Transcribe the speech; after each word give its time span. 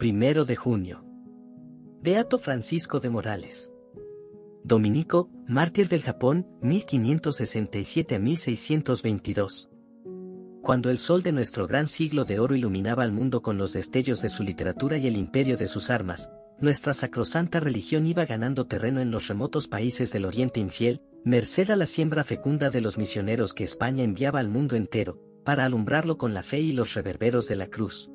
Primero 0.00 0.46
de 0.46 0.56
junio. 0.56 1.04
Beato 2.00 2.38
Francisco 2.38 3.00
de 3.00 3.10
Morales. 3.10 3.70
Dominico, 4.64 5.28
mártir 5.46 5.88
del 5.88 6.00
Japón, 6.00 6.46
1567 6.62 8.14
a 8.14 8.18
1622. 8.18 9.68
Cuando 10.62 10.88
el 10.88 10.96
sol 10.96 11.22
de 11.22 11.32
nuestro 11.32 11.66
gran 11.66 11.86
siglo 11.86 12.24
de 12.24 12.40
oro 12.40 12.54
iluminaba 12.54 13.02
al 13.02 13.12
mundo 13.12 13.42
con 13.42 13.58
los 13.58 13.74
destellos 13.74 14.22
de 14.22 14.30
su 14.30 14.42
literatura 14.42 14.96
y 14.96 15.06
el 15.06 15.18
imperio 15.18 15.58
de 15.58 15.68
sus 15.68 15.90
armas, 15.90 16.32
nuestra 16.60 16.94
sacrosanta 16.94 17.60
religión 17.60 18.06
iba 18.06 18.24
ganando 18.24 18.66
terreno 18.66 19.02
en 19.02 19.10
los 19.10 19.28
remotos 19.28 19.68
países 19.68 20.14
del 20.14 20.24
Oriente 20.24 20.60
infiel, 20.60 21.02
merced 21.26 21.70
a 21.70 21.76
la 21.76 21.84
siembra 21.84 22.24
fecunda 22.24 22.70
de 22.70 22.80
los 22.80 22.96
misioneros 22.96 23.52
que 23.52 23.64
España 23.64 24.02
enviaba 24.02 24.40
al 24.40 24.48
mundo 24.48 24.76
entero, 24.76 25.20
para 25.44 25.66
alumbrarlo 25.66 26.16
con 26.16 26.32
la 26.32 26.42
fe 26.42 26.60
y 26.60 26.72
los 26.72 26.94
reverberos 26.94 27.48
de 27.48 27.56
la 27.56 27.66
cruz. 27.66 28.10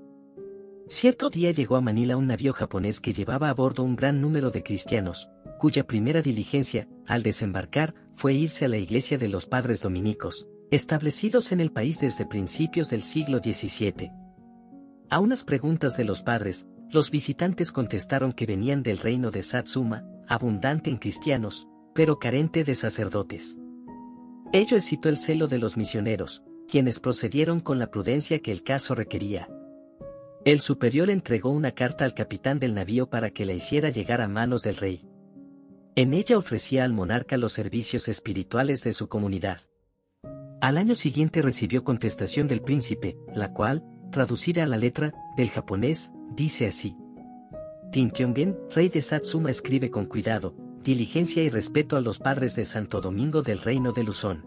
Cierto 0.87 1.31
día 1.31 1.49
llegó 1.49 1.77
a 1.77 1.81
Manila 1.81 2.15
un 2.15 2.27
navío 2.27 2.53
japonés 2.53 2.99
que 2.99 3.11
llevaba 3.11 3.49
a 3.49 3.53
bordo 3.55 3.81
un 3.81 3.95
gran 3.95 4.21
número 4.21 4.51
de 4.51 4.61
cristianos, 4.61 5.31
cuya 5.57 5.87
primera 5.87 6.21
diligencia, 6.21 6.87
al 7.07 7.23
desembarcar, 7.23 7.95
fue 8.13 8.35
irse 8.35 8.65
a 8.65 8.67
la 8.67 8.77
iglesia 8.77 9.17
de 9.17 9.27
los 9.27 9.47
padres 9.47 9.81
dominicos, 9.81 10.47
establecidos 10.69 11.51
en 11.51 11.59
el 11.59 11.71
país 11.71 11.99
desde 12.01 12.27
principios 12.27 12.91
del 12.91 13.01
siglo 13.01 13.39
XVII. 13.39 14.11
A 15.09 15.19
unas 15.19 15.43
preguntas 15.43 15.97
de 15.97 16.03
los 16.03 16.21
padres, 16.21 16.67
los 16.91 17.09
visitantes 17.09 17.71
contestaron 17.71 18.31
que 18.31 18.45
venían 18.45 18.83
del 18.83 18.99
reino 18.99 19.31
de 19.31 19.41
Satsuma, 19.41 20.05
abundante 20.27 20.91
en 20.91 20.97
cristianos, 20.97 21.67
pero 21.95 22.19
carente 22.19 22.63
de 22.63 22.75
sacerdotes. 22.75 23.57
Ello 24.53 24.77
excitó 24.77 25.09
el 25.09 25.17
celo 25.17 25.47
de 25.47 25.57
los 25.57 25.77
misioneros, 25.77 26.43
quienes 26.67 26.99
procedieron 26.99 27.59
con 27.59 27.79
la 27.79 27.89
prudencia 27.89 28.39
que 28.39 28.51
el 28.51 28.61
caso 28.61 28.93
requería. 28.93 29.49
El 30.45 30.59
superior 30.59 31.09
entregó 31.09 31.49
una 31.49 31.71
carta 31.71 32.05
al 32.05 32.13
capitán 32.13 32.59
del 32.59 32.75
navío 32.75 33.09
para 33.09 33.31
que 33.31 33.45
la 33.45 33.53
hiciera 33.53 33.89
llegar 33.89 34.21
a 34.21 34.27
manos 34.27 34.61
del 34.61 34.75
rey. 34.75 35.03
En 35.95 36.13
ella 36.13 36.37
ofrecía 36.37 36.83
al 36.83 36.93
monarca 36.93 37.35
los 37.35 37.51
servicios 37.51 38.07
espirituales 38.07 38.83
de 38.83 38.93
su 38.93 39.07
comunidad. 39.07 39.61
Al 40.61 40.77
año 40.77 40.93
siguiente 40.93 41.41
recibió 41.41 41.83
contestación 41.83 42.47
del 42.47 42.61
príncipe, 42.61 43.17
la 43.33 43.53
cual, 43.53 43.83
traducida 44.11 44.63
a 44.63 44.67
la 44.67 44.77
letra, 44.77 45.15
del 45.35 45.49
japonés, 45.49 46.11
dice 46.35 46.67
así. 46.67 46.95
Tin 47.91 48.11
rey 48.69 48.89
de 48.89 49.01
Satsuma 49.01 49.49
escribe 49.49 49.89
con 49.89 50.05
cuidado, 50.05 50.55
diligencia 50.83 51.41
y 51.41 51.49
respeto 51.49 51.97
a 51.97 52.01
los 52.01 52.19
padres 52.19 52.55
de 52.55 52.65
Santo 52.65 53.01
Domingo 53.01 53.41
del 53.41 53.57
reino 53.57 53.93
de 53.93 54.03
Luzón. 54.03 54.45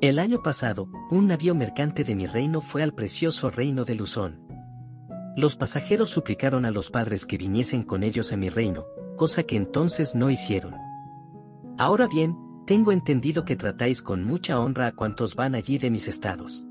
El 0.00 0.18
año 0.18 0.42
pasado, 0.42 0.88
un 1.10 1.26
navío 1.26 1.54
mercante 1.54 2.04
de 2.04 2.14
mi 2.14 2.24
reino 2.24 2.62
fue 2.62 2.82
al 2.82 2.94
precioso 2.94 3.50
reino 3.50 3.84
de 3.84 3.96
Luzón. 3.96 4.43
Los 5.36 5.56
pasajeros 5.56 6.10
suplicaron 6.10 6.64
a 6.64 6.70
los 6.70 6.90
padres 6.90 7.26
que 7.26 7.36
viniesen 7.36 7.82
con 7.82 8.02
ellos 8.02 8.32
a 8.32 8.36
mi 8.36 8.48
reino, 8.48 8.86
cosa 9.16 9.42
que 9.42 9.56
entonces 9.56 10.14
no 10.14 10.30
hicieron. 10.30 10.74
Ahora 11.76 12.06
bien, 12.06 12.36
tengo 12.66 12.92
entendido 12.92 13.44
que 13.44 13.56
tratáis 13.56 14.00
con 14.00 14.24
mucha 14.24 14.60
honra 14.60 14.86
a 14.86 14.92
cuantos 14.92 15.34
van 15.34 15.54
allí 15.54 15.78
de 15.78 15.90
mis 15.90 16.06
estados. 16.06 16.64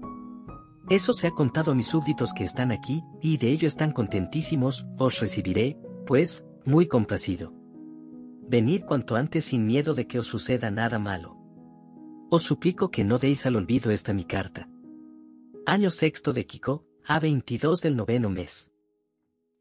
Eso 0.90 1.14
se 1.14 1.28
ha 1.28 1.32
contado 1.32 1.72
a 1.72 1.76
mis 1.76 1.88
súbditos 1.88 2.34
que 2.34 2.44
están 2.44 2.72
aquí, 2.72 3.04
y 3.22 3.38
de 3.38 3.50
ello 3.50 3.68
están 3.68 3.92
contentísimos, 3.92 4.86
os 4.98 5.20
recibiré, 5.20 5.78
pues, 6.06 6.46
muy 6.66 6.88
complacido. 6.88 7.54
Venid 8.48 8.84
cuanto 8.84 9.16
antes 9.16 9.46
sin 9.46 9.66
miedo 9.66 9.94
de 9.94 10.08
que 10.08 10.20
os 10.20 10.28
suceda 10.28 10.72
nada 10.72 11.00
malo. 11.00 11.38
Os 12.30 12.44
suplico 12.44 12.92
que 12.92 13.04
no 13.04 13.18
deis 13.18 13.46
al 13.46 13.56
olvido 13.56 13.92
esta 13.92 14.14
mi 14.14 14.26
carta. 14.26 14.70
Año 15.66 15.90
sexto 15.90 16.34
de 16.34 16.46
Kiko, 16.46 16.86
a 17.06 17.20
22 17.20 17.82
del 17.82 17.98
noveno 17.98 18.30
mes. 18.30 18.72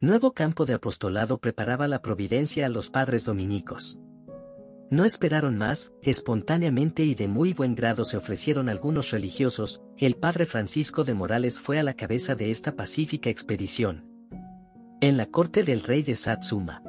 Nuevo 0.00 0.32
campo 0.32 0.64
de 0.64 0.74
apostolado 0.74 1.38
preparaba 1.38 1.88
la 1.88 2.00
providencia 2.00 2.66
a 2.66 2.68
los 2.68 2.88
padres 2.90 3.24
dominicos. 3.24 3.98
No 4.90 5.04
esperaron 5.04 5.56
más, 5.58 5.92
espontáneamente 6.02 7.02
y 7.02 7.14
de 7.14 7.26
muy 7.26 7.52
buen 7.52 7.74
grado 7.74 8.04
se 8.04 8.16
ofrecieron 8.16 8.68
algunos 8.68 9.10
religiosos, 9.10 9.82
el 9.98 10.16
padre 10.16 10.46
Francisco 10.46 11.02
de 11.02 11.14
Morales 11.14 11.58
fue 11.58 11.78
a 11.78 11.82
la 11.82 11.94
cabeza 11.94 12.34
de 12.34 12.50
esta 12.50 12.76
pacífica 12.76 13.30
expedición. 13.30 14.04
En 15.00 15.16
la 15.16 15.26
corte 15.26 15.64
del 15.64 15.80
rey 15.82 16.02
de 16.02 16.14
Satsuma. 16.14 16.82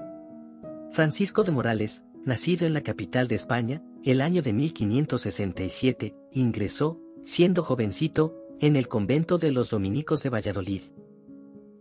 Francisco 0.92 1.44
de 1.44 1.52
Morales, 1.52 2.04
nacido 2.26 2.68
en 2.68 2.74
la 2.74 2.82
capital 2.82 3.28
de 3.28 3.36
España, 3.36 3.82
el 4.04 4.22
año 4.22 4.42
de 4.44 4.54
1567, 4.54 6.16
ingresó, 6.32 7.00
siendo 7.24 7.64
jovencito, 7.64 8.36
en 8.66 8.78
el 8.78 8.88
convento 8.88 9.38
de 9.38 9.52
los 9.52 9.72
dominicos 9.72 10.24
de 10.24 10.30
Valladolid. 10.30 10.84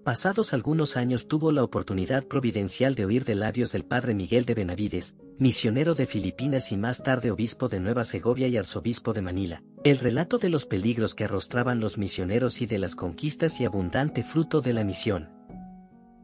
Pasados 0.03 0.53
algunos 0.53 0.97
años 0.97 1.28
tuvo 1.28 1.53
la 1.53 1.62
oportunidad 1.62 2.25
providencial 2.25 2.97
de 2.97 3.04
oír 3.04 3.25
de 3.25 3.37
labios 3.37 3.70
del 3.70 3.84
padre 3.84 4.15
Miguel 4.15 4.44
de 4.47 4.54
Benavides, 4.54 5.16
misionero 5.38 5.94
de 5.94 6.06
Filipinas 6.06 6.72
y 6.72 6.76
más 6.76 7.04
tarde 7.04 7.31
obispo 7.31 7.69
de 7.69 7.78
Nueva 7.78 8.04
Segovia 8.04 8.48
y 8.48 8.56
arzobispo 8.56 9.12
de 9.12 9.22
Manila, 9.22 9.62
el 9.84 9.98
relato 9.98 10.38
de 10.38 10.48
los 10.48 10.66
peligros 10.66 11.15
que 11.15 11.22
arrostraban 11.22 11.78
los 11.78 11.98
misioneros 11.98 12.60
y 12.62 12.66
de 12.66 12.81
las 12.81 12.97
conquistas 12.97 13.60
y 13.60 13.64
abundante 13.64 14.25
fruto 14.25 14.60
de 14.60 14.72
la 14.72 14.82
misión. 14.82 15.31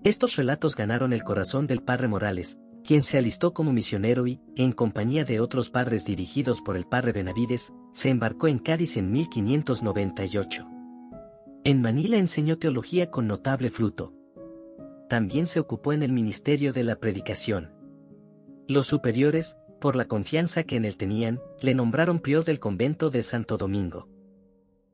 Estos 0.02 0.34
relatos 0.34 0.74
ganaron 0.74 1.12
el 1.12 1.22
corazón 1.22 1.68
del 1.68 1.84
padre 1.84 2.08
Morales, 2.08 2.58
quien 2.88 3.02
se 3.02 3.18
alistó 3.18 3.52
como 3.52 3.70
misionero 3.70 4.26
y, 4.26 4.40
en 4.56 4.72
compañía 4.72 5.22
de 5.26 5.40
otros 5.40 5.68
padres 5.68 6.06
dirigidos 6.06 6.62
por 6.62 6.74
el 6.74 6.86
padre 6.86 7.12
Benavides, 7.12 7.74
se 7.92 8.08
embarcó 8.08 8.48
en 8.48 8.58
Cádiz 8.58 8.96
en 8.96 9.12
1598. 9.12 10.66
En 11.64 11.82
Manila 11.82 12.16
enseñó 12.16 12.56
teología 12.56 13.10
con 13.10 13.26
notable 13.26 13.68
fruto. 13.68 14.14
También 15.10 15.46
se 15.46 15.60
ocupó 15.60 15.92
en 15.92 16.02
el 16.02 16.14
ministerio 16.14 16.72
de 16.72 16.82
la 16.82 16.96
predicación. 16.96 17.74
Los 18.66 18.86
superiores, 18.86 19.58
por 19.82 19.94
la 19.94 20.06
confianza 20.06 20.62
que 20.62 20.76
en 20.76 20.86
él 20.86 20.96
tenían, 20.96 21.42
le 21.60 21.74
nombraron 21.74 22.20
prior 22.20 22.46
del 22.46 22.58
convento 22.58 23.10
de 23.10 23.22
Santo 23.22 23.58
Domingo. 23.58 24.08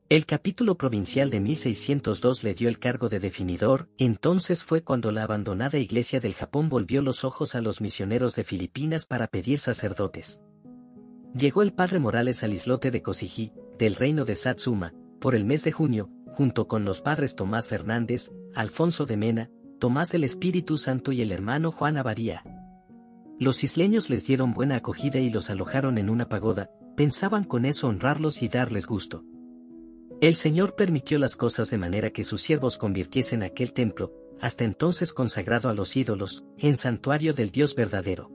El 0.07 0.27
capítulo 0.27 0.75
provincial 0.75 1.31
de 1.31 1.39
1602 1.39 2.43
le 2.43 2.53
dio 2.53 2.69
el 2.69 2.77
cargo 2.77 3.09
de 3.09 3.17
definidor, 3.17 3.89
entonces 3.97 4.63
fue 4.63 4.83
cuando 4.83 5.11
la 5.11 5.23
abandonada 5.23 5.79
iglesia 5.79 6.19
del 6.19 6.35
Japón 6.35 6.69
volvió 6.69 7.01
los 7.01 7.23
ojos 7.23 7.55
a 7.55 7.61
los 7.61 7.81
misioneros 7.81 8.35
de 8.35 8.43
Filipinas 8.43 9.07
para 9.07 9.25
pedir 9.25 9.57
sacerdotes. 9.57 10.43
Llegó 11.35 11.63
el 11.63 11.73
padre 11.73 11.97
Morales 11.97 12.43
al 12.43 12.53
islote 12.53 12.91
de 12.91 13.01
Kosiji, 13.01 13.51
del 13.79 13.95
reino 13.95 14.25
de 14.25 14.35
Satsuma, 14.35 14.93
por 15.19 15.33
el 15.33 15.43
mes 15.43 15.63
de 15.63 15.71
junio, 15.71 16.11
junto 16.27 16.67
con 16.67 16.85
los 16.85 17.01
padres 17.01 17.35
Tomás 17.35 17.67
Fernández, 17.67 18.31
Alfonso 18.53 19.07
de 19.07 19.17
Mena, 19.17 19.49
Tomás 19.79 20.11
del 20.11 20.23
Espíritu 20.23 20.77
Santo 20.77 21.13
y 21.13 21.23
el 21.23 21.31
hermano 21.31 21.71
Juan 21.71 21.97
Abadía. 21.97 22.43
Los 23.39 23.63
isleños 23.63 24.11
les 24.11 24.27
dieron 24.27 24.53
buena 24.53 24.75
acogida 24.75 25.17
y 25.17 25.31
los 25.31 25.49
alojaron 25.49 25.97
en 25.97 26.11
una 26.11 26.29
pagoda, 26.29 26.69
pensaban 26.95 27.43
con 27.43 27.65
eso 27.65 27.87
honrarlos 27.87 28.43
y 28.43 28.49
darles 28.49 28.85
gusto. 28.85 29.23
El 30.21 30.35
Señor 30.35 30.75
permitió 30.75 31.19
las 31.19 31.35
cosas 31.35 31.69
de 31.69 31.77
manera 31.77 32.11
que 32.11 32.23
sus 32.23 32.41
siervos 32.41 32.77
convirtiesen 32.77 33.43
aquel 33.43 33.73
templo, 33.73 34.13
hasta 34.39 34.63
entonces 34.63 35.11
consagrado 35.11 35.69
a 35.69 35.73
los 35.73 35.95
ídolos, 35.97 36.45
en 36.57 36.77
santuario 36.77 37.33
del 37.33 37.51
Dios 37.51 37.75
verdadero. 37.75 38.31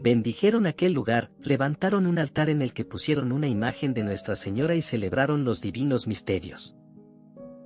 Bendijeron 0.00 0.66
aquel 0.66 0.92
lugar, 0.92 1.30
levantaron 1.40 2.06
un 2.06 2.18
altar 2.18 2.50
en 2.50 2.60
el 2.62 2.72
que 2.72 2.84
pusieron 2.84 3.32
una 3.32 3.46
imagen 3.46 3.94
de 3.94 4.02
Nuestra 4.02 4.34
Señora 4.34 4.74
y 4.74 4.82
celebraron 4.82 5.44
los 5.44 5.60
divinos 5.60 6.08
misterios. 6.08 6.74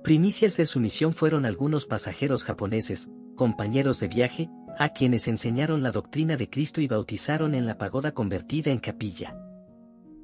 Primicias 0.03 0.55
de 0.57 0.67
su 0.67 0.79
misión 0.79 1.13
fueron 1.13 1.45
algunos 1.45 1.85
pasajeros 1.85 2.43
japoneses, 2.43 3.09
compañeros 3.35 4.01
de 4.01 4.07
viaje, 4.07 4.49
a 4.77 4.89
quienes 4.89 5.27
enseñaron 5.27 5.81
la 5.81 5.91
doctrina 5.91 6.35
de 6.37 6.49
Cristo 6.49 6.79
y 6.81 6.87
bautizaron 6.87 7.55
en 7.55 7.65
la 7.65 7.77
pagoda 7.77 8.11
convertida 8.11 8.69
en 8.69 8.77
capilla. 8.77 9.35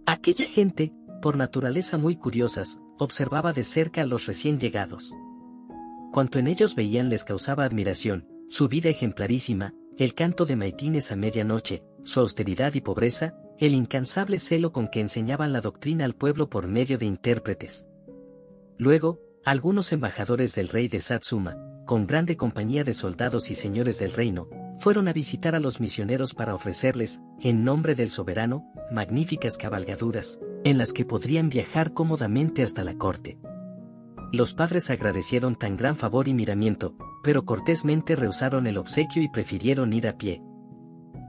Aquella 0.05 0.45
gente, 0.45 0.93
por 1.21 1.37
naturaleza 1.37 1.97
muy 1.97 2.15
curiosas, 2.15 2.79
observaba 3.01 3.51
de 3.51 3.63
cerca 3.63 4.03
a 4.03 4.05
los 4.05 4.27
recién 4.27 4.59
llegados. 4.59 5.15
Cuanto 6.13 6.37
en 6.37 6.45
ellos 6.45 6.75
veían 6.75 7.09
les 7.09 7.23
causaba 7.23 7.63
admiración, 7.63 8.27
su 8.47 8.67
vida 8.67 8.89
ejemplarísima, 8.89 9.73
el 9.97 10.13
canto 10.13 10.45
de 10.45 10.55
maitines 10.55 11.11
a 11.11 11.15
medianoche, 11.15 11.83
su 12.03 12.19
austeridad 12.19 12.75
y 12.75 12.81
pobreza, 12.81 13.33
el 13.57 13.73
incansable 13.73 14.37
celo 14.37 14.71
con 14.71 14.87
que 14.87 15.01
enseñaban 15.01 15.51
la 15.51 15.61
doctrina 15.61 16.05
al 16.05 16.13
pueblo 16.13 16.47
por 16.47 16.67
medio 16.67 16.99
de 16.99 17.07
intérpretes. 17.07 17.87
Luego, 18.77 19.19
algunos 19.45 19.91
embajadores 19.93 20.53
del 20.53 20.67
rey 20.67 20.87
de 20.87 20.99
Satsuma, 20.99 21.57
con 21.87 22.05
grande 22.05 22.37
compañía 22.37 22.83
de 22.83 22.93
soldados 22.93 23.49
y 23.49 23.55
señores 23.55 23.97
del 23.97 24.11
reino, 24.11 24.47
fueron 24.77 25.07
a 25.07 25.13
visitar 25.13 25.55
a 25.55 25.59
los 25.59 25.79
misioneros 25.79 26.35
para 26.35 26.53
ofrecerles, 26.53 27.19
en 27.39 27.63
nombre 27.63 27.95
del 27.95 28.11
soberano, 28.11 28.71
magníficas 28.91 29.57
cabalgaduras, 29.57 30.39
en 30.63 30.77
las 30.77 30.93
que 30.93 31.05
podrían 31.05 31.49
viajar 31.49 31.93
cómodamente 31.93 32.63
hasta 32.63 32.83
la 32.83 32.95
corte. 32.95 33.37
Los 34.31 34.53
padres 34.53 34.89
agradecieron 34.89 35.55
tan 35.55 35.75
gran 35.75 35.97
favor 35.97 36.27
y 36.27 36.33
miramiento, 36.33 36.95
pero 37.23 37.43
cortésmente 37.43 38.15
rehusaron 38.15 38.67
el 38.67 38.77
obsequio 38.77 39.21
y 39.21 39.29
prefirieron 39.29 39.91
ir 39.93 40.07
a 40.07 40.17
pie. 40.17 40.41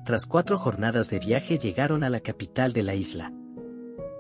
Tras 0.04 0.26
cuatro 0.26 0.56
jornadas 0.58 1.10
de 1.10 1.18
viaje 1.18 1.58
llegaron 1.58 2.04
a 2.04 2.10
la 2.10 2.20
capital 2.20 2.72
de 2.72 2.82
la 2.82 2.94
isla. 2.94 3.32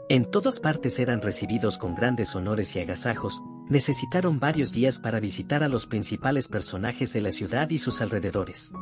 En 0.08 0.30
todas 0.30 0.60
partes 0.60 0.98
eran 0.98 1.22
recibidos 1.22 1.78
con 1.78 1.94
grandes 1.94 2.34
honores 2.34 2.74
y 2.76 2.80
agasajos, 2.80 3.42
necesitaron 3.68 4.38
varios 4.38 4.72
días 4.72 4.98
para 4.98 5.20
visitar 5.20 5.62
a 5.62 5.68
los 5.68 5.86
principales 5.86 6.48
personajes 6.48 7.12
de 7.12 7.20
la 7.20 7.32
ciudad 7.32 7.70
y 7.70 7.78
sus 7.78 8.00
alrededores. 8.00 8.72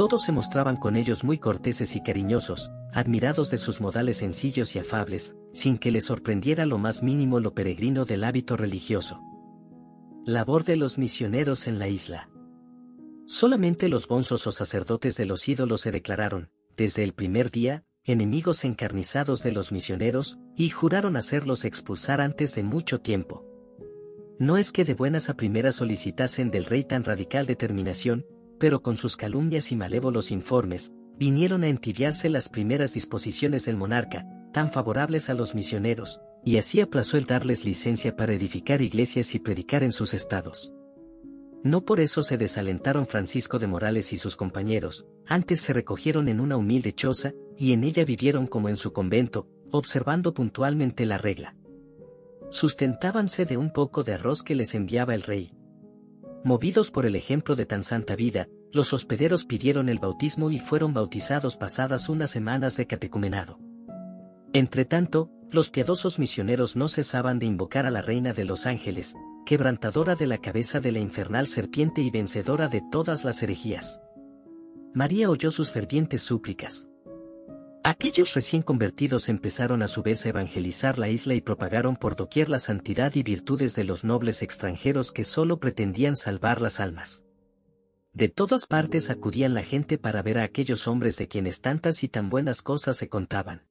Todos 0.00 0.22
se 0.22 0.32
mostraban 0.32 0.78
con 0.78 0.96
ellos 0.96 1.24
muy 1.24 1.36
corteses 1.36 1.94
y 1.94 2.02
cariñosos, 2.02 2.70
admirados 2.94 3.50
de 3.50 3.58
sus 3.58 3.82
modales 3.82 4.16
sencillos 4.16 4.74
y 4.74 4.78
afables, 4.78 5.36
sin 5.52 5.76
que 5.76 5.90
les 5.90 6.06
sorprendiera 6.06 6.64
lo 6.64 6.78
más 6.78 7.02
mínimo 7.02 7.38
lo 7.38 7.52
peregrino 7.52 8.06
del 8.06 8.24
hábito 8.24 8.56
religioso. 8.56 9.20
Labor 10.24 10.64
de 10.64 10.76
los 10.76 10.96
misioneros 10.96 11.68
en 11.68 11.78
la 11.78 11.88
isla. 11.88 12.30
Solamente 13.26 13.90
los 13.90 14.08
bonzos 14.08 14.46
o 14.46 14.52
sacerdotes 14.52 15.18
de 15.18 15.26
los 15.26 15.46
ídolos 15.46 15.82
se 15.82 15.90
declararon, 15.90 16.48
desde 16.78 17.04
el 17.04 17.12
primer 17.12 17.50
día, 17.50 17.84
enemigos 18.02 18.64
encarnizados 18.64 19.42
de 19.42 19.52
los 19.52 19.70
misioneros, 19.70 20.38
y 20.56 20.70
juraron 20.70 21.18
hacerlos 21.18 21.66
expulsar 21.66 22.22
antes 22.22 22.54
de 22.54 22.62
mucho 22.62 23.02
tiempo. 23.02 23.44
No 24.38 24.56
es 24.56 24.72
que 24.72 24.86
de 24.86 24.94
buenas 24.94 25.28
a 25.28 25.34
primeras 25.34 25.76
solicitasen 25.76 26.50
del 26.50 26.64
rey 26.64 26.84
tan 26.84 27.04
radical 27.04 27.44
determinación, 27.44 28.24
pero 28.60 28.82
con 28.82 28.98
sus 28.98 29.16
calumnias 29.16 29.72
y 29.72 29.76
malévolos 29.76 30.30
informes, 30.30 30.92
vinieron 31.16 31.64
a 31.64 31.68
entibiarse 31.68 32.28
las 32.28 32.50
primeras 32.50 32.92
disposiciones 32.92 33.64
del 33.64 33.78
monarca, 33.78 34.26
tan 34.52 34.70
favorables 34.70 35.30
a 35.30 35.34
los 35.34 35.54
misioneros, 35.54 36.20
y 36.44 36.58
así 36.58 36.80
aplazó 36.82 37.16
el 37.16 37.24
darles 37.24 37.64
licencia 37.64 38.16
para 38.16 38.34
edificar 38.34 38.82
iglesias 38.82 39.34
y 39.34 39.38
predicar 39.38 39.82
en 39.82 39.92
sus 39.92 40.12
estados. 40.12 40.72
No 41.64 41.84
por 41.86 42.00
eso 42.00 42.22
se 42.22 42.36
desalentaron 42.36 43.06
Francisco 43.06 43.58
de 43.58 43.66
Morales 43.66 44.12
y 44.12 44.18
sus 44.18 44.36
compañeros, 44.36 45.06
antes 45.26 45.62
se 45.62 45.72
recogieron 45.72 46.28
en 46.28 46.38
una 46.38 46.58
humilde 46.58 46.92
choza, 46.92 47.32
y 47.56 47.72
en 47.72 47.82
ella 47.82 48.04
vivieron 48.04 48.46
como 48.46 48.68
en 48.68 48.76
su 48.76 48.92
convento, 48.92 49.48
observando 49.70 50.34
puntualmente 50.34 51.06
la 51.06 51.16
regla. 51.16 51.56
Sustentábanse 52.50 53.46
de 53.46 53.56
un 53.56 53.72
poco 53.72 54.02
de 54.02 54.14
arroz 54.14 54.42
que 54.42 54.54
les 54.54 54.74
enviaba 54.74 55.14
el 55.14 55.22
rey. 55.22 55.52
Movidos 56.42 56.90
por 56.90 57.04
el 57.04 57.16
ejemplo 57.16 57.54
de 57.54 57.66
tan 57.66 57.82
santa 57.82 58.16
vida, 58.16 58.48
los 58.72 58.92
hospederos 58.94 59.44
pidieron 59.44 59.88
el 59.88 59.98
bautismo 59.98 60.50
y 60.50 60.58
fueron 60.58 60.94
bautizados 60.94 61.56
pasadas 61.56 62.08
unas 62.08 62.30
semanas 62.30 62.76
de 62.76 62.86
catecumenado. 62.86 63.58
Entretanto, 64.52 65.30
los 65.50 65.70
piadosos 65.70 66.18
misioneros 66.18 66.76
no 66.76 66.88
cesaban 66.88 67.38
de 67.38 67.46
invocar 67.46 67.84
a 67.84 67.90
la 67.90 68.02
Reina 68.02 68.32
de 68.32 68.44
los 68.44 68.66
Ángeles, 68.66 69.14
quebrantadora 69.44 70.14
de 70.14 70.26
la 70.26 70.38
cabeza 70.38 70.80
de 70.80 70.92
la 70.92 70.98
infernal 70.98 71.46
serpiente 71.46 72.00
y 72.00 72.10
vencedora 72.10 72.68
de 72.68 72.82
todas 72.90 73.24
las 73.24 73.42
herejías. 73.42 74.00
María 74.94 75.28
oyó 75.28 75.50
sus 75.50 75.70
fervientes 75.70 76.22
súplicas. 76.22 76.89
Aquellos 77.82 78.34
recién 78.34 78.60
convertidos 78.60 79.30
empezaron 79.30 79.82
a 79.82 79.88
su 79.88 80.02
vez 80.02 80.26
a 80.26 80.28
evangelizar 80.28 80.98
la 80.98 81.08
isla 81.08 81.34
y 81.34 81.40
propagaron 81.40 81.96
por 81.96 82.14
doquier 82.14 82.50
la 82.50 82.58
santidad 82.58 83.14
y 83.14 83.22
virtudes 83.22 83.74
de 83.74 83.84
los 83.84 84.04
nobles 84.04 84.42
extranjeros 84.42 85.12
que 85.12 85.24
solo 85.24 85.60
pretendían 85.60 86.14
salvar 86.14 86.60
las 86.60 86.78
almas. 86.78 87.24
De 88.12 88.28
todas 88.28 88.66
partes 88.66 89.08
acudían 89.08 89.54
la 89.54 89.62
gente 89.62 89.96
para 89.96 90.20
ver 90.20 90.38
a 90.38 90.42
aquellos 90.42 90.88
hombres 90.88 91.16
de 91.16 91.28
quienes 91.28 91.62
tantas 91.62 92.04
y 92.04 92.08
tan 92.08 92.28
buenas 92.28 92.60
cosas 92.60 92.98
se 92.98 93.08
contaban. 93.08 93.66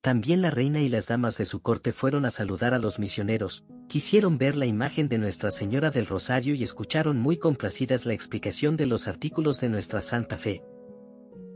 También 0.00 0.42
la 0.42 0.50
reina 0.50 0.80
y 0.80 0.88
las 0.88 1.06
damas 1.06 1.38
de 1.38 1.44
su 1.44 1.62
corte 1.62 1.92
fueron 1.92 2.24
a 2.24 2.32
saludar 2.32 2.74
a 2.74 2.80
los 2.80 2.98
misioneros, 2.98 3.64
quisieron 3.88 4.36
ver 4.36 4.56
la 4.56 4.66
imagen 4.66 5.08
de 5.08 5.18
Nuestra 5.18 5.52
Señora 5.52 5.92
del 5.92 6.06
Rosario 6.06 6.56
y 6.56 6.64
escucharon 6.64 7.20
muy 7.20 7.36
complacidas 7.36 8.04
la 8.04 8.14
explicación 8.14 8.76
de 8.76 8.86
los 8.86 9.06
artículos 9.06 9.60
de 9.60 9.68
nuestra 9.68 10.00
Santa 10.00 10.38
Fe. 10.38 10.64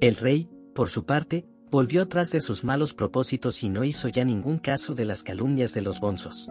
El 0.00 0.14
rey, 0.14 0.48
por 0.76 0.90
su 0.90 1.04
parte, 1.04 1.44
volvió 1.70 2.02
atrás 2.02 2.30
de 2.30 2.40
sus 2.40 2.64
malos 2.64 2.94
propósitos 2.94 3.62
y 3.62 3.68
no 3.68 3.84
hizo 3.84 4.08
ya 4.08 4.24
ningún 4.24 4.58
caso 4.58 4.94
de 4.94 5.04
las 5.04 5.22
calumnias 5.22 5.74
de 5.74 5.82
los 5.82 6.00
bonzos. 6.00 6.48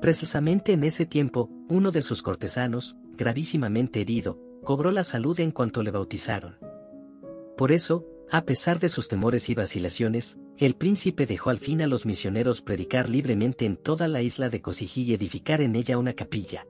Precisamente 0.00 0.72
en 0.72 0.84
ese 0.84 1.06
tiempo, 1.06 1.50
uno 1.68 1.90
de 1.92 2.02
sus 2.02 2.22
cortesanos, 2.22 2.96
gravísimamente 3.16 4.00
herido, 4.00 4.38
cobró 4.64 4.90
la 4.90 5.04
salud 5.04 5.38
en 5.40 5.50
cuanto 5.50 5.82
le 5.82 5.90
bautizaron. 5.90 6.56
Por 7.56 7.72
eso, 7.72 8.06
a 8.30 8.44
pesar 8.44 8.80
de 8.80 8.88
sus 8.88 9.08
temores 9.08 9.50
y 9.50 9.54
vacilaciones, 9.54 10.38
el 10.56 10.74
príncipe 10.74 11.26
dejó 11.26 11.50
al 11.50 11.58
fin 11.58 11.82
a 11.82 11.86
los 11.86 12.06
misioneros 12.06 12.62
predicar 12.62 13.08
libremente 13.08 13.66
en 13.66 13.76
toda 13.76 14.08
la 14.08 14.22
isla 14.22 14.48
de 14.48 14.62
Cosijí 14.62 15.02
y 15.02 15.14
edificar 15.14 15.60
en 15.60 15.76
ella 15.76 15.98
una 15.98 16.14
capilla. 16.14 16.66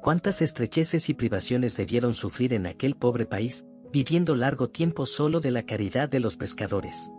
Cuántas 0.00 0.42
estrecheces 0.42 1.08
y 1.10 1.14
privaciones 1.14 1.76
debieron 1.76 2.14
sufrir 2.14 2.54
en 2.54 2.66
aquel 2.66 2.96
pobre 2.96 3.26
país, 3.26 3.66
viviendo 3.92 4.34
largo 4.34 4.70
tiempo 4.70 5.06
solo 5.06 5.40
de 5.40 5.50
la 5.50 5.64
caridad 5.64 6.08
de 6.08 6.20
los 6.20 6.36
pescadores. 6.36 7.10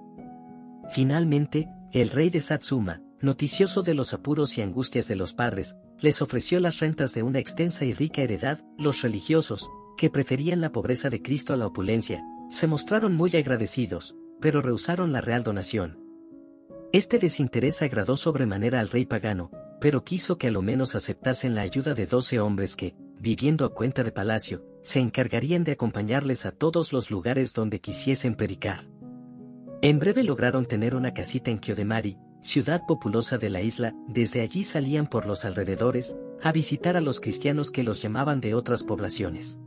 Finalmente, 0.92 1.70
el 1.92 2.10
rey 2.10 2.30
de 2.30 2.42
Satsuma, 2.42 3.02
noticioso 3.22 3.84
de 3.84 3.94
los 3.94 4.14
apuros 4.14 4.58
y 4.58 4.62
angustias 4.62 5.08
de 5.08 5.16
los 5.16 5.34
padres, 5.34 5.78
les 6.00 6.22
ofreció 6.22 6.60
las 6.60 6.80
rentas 6.80 7.14
de 7.14 7.24
una 7.24 7.40
extensa 7.40 7.86
y 7.86 7.94
rica 7.94 8.22
heredad, 8.22 8.60
los 8.78 9.02
religiosos, 9.02 9.70
que 9.98 10.10
preferían 10.10 10.60
la 10.62 10.72
pobreza 10.72 11.10
de 11.10 11.22
Cristo 11.22 11.54
a 11.54 11.58
la 11.58 11.68
opulencia, 11.68 12.24
se 12.50 12.68
mostraron 12.68 13.16
muy 13.16 13.36
agradecidos, 13.36 14.16
pero 14.42 14.62
rehusaron 14.62 15.14
la 15.14 15.22
real 15.22 15.44
donación. 15.44 16.00
Este 16.92 17.20
desinterés 17.20 17.82
agradó 17.82 18.18
sobremanera 18.18 18.80
al 18.80 18.90
rey 18.90 19.06
pagano, 19.06 19.52
pero 19.80 20.04
quiso 20.04 20.38
que 20.38 20.48
a 20.48 20.52
lo 20.52 20.62
menos 20.62 20.96
aceptasen 20.96 21.56
la 21.56 21.62
ayuda 21.62 21.94
de 21.94 22.06
doce 22.06 22.40
hombres 22.40 22.76
que, 22.76 22.96
viviendo 23.20 23.66
a 23.66 23.74
cuenta 23.74 24.04
de 24.04 24.12
palacio, 24.12 24.66
se 24.84 25.00
encargarían 25.00 25.64
de 25.64 25.72
acompañarles 25.72 26.46
a 26.46 26.52
todos 26.52 26.94
los 26.94 27.10
lugares 27.10 27.54
donde 27.54 27.80
quisiesen 27.82 28.36
predicar. 28.36 28.88
En 29.82 29.98
breve 30.00 30.24
lograron 30.24 30.66
tener 30.66 30.94
una 30.96 31.14
casita 31.14 31.50
en 31.50 31.58
Kiodemari, 31.58 32.18
ciudad 32.42 32.86
populosa 32.86 33.38
de 33.38 33.50
la 33.50 33.62
isla, 33.62 33.96
desde 34.08 34.42
allí 34.42 34.64
salían 34.64 35.08
por 35.08 35.26
los 35.26 35.46
alrededores, 35.46 36.18
a 36.42 36.52
visitar 36.52 36.98
a 36.98 37.02
los 37.02 37.22
cristianos 37.22 37.72
que 37.72 37.84
los 37.84 38.02
llamaban 38.02 38.42
de 38.42 38.54
otras 38.54 38.84
poblaciones. 38.84 39.60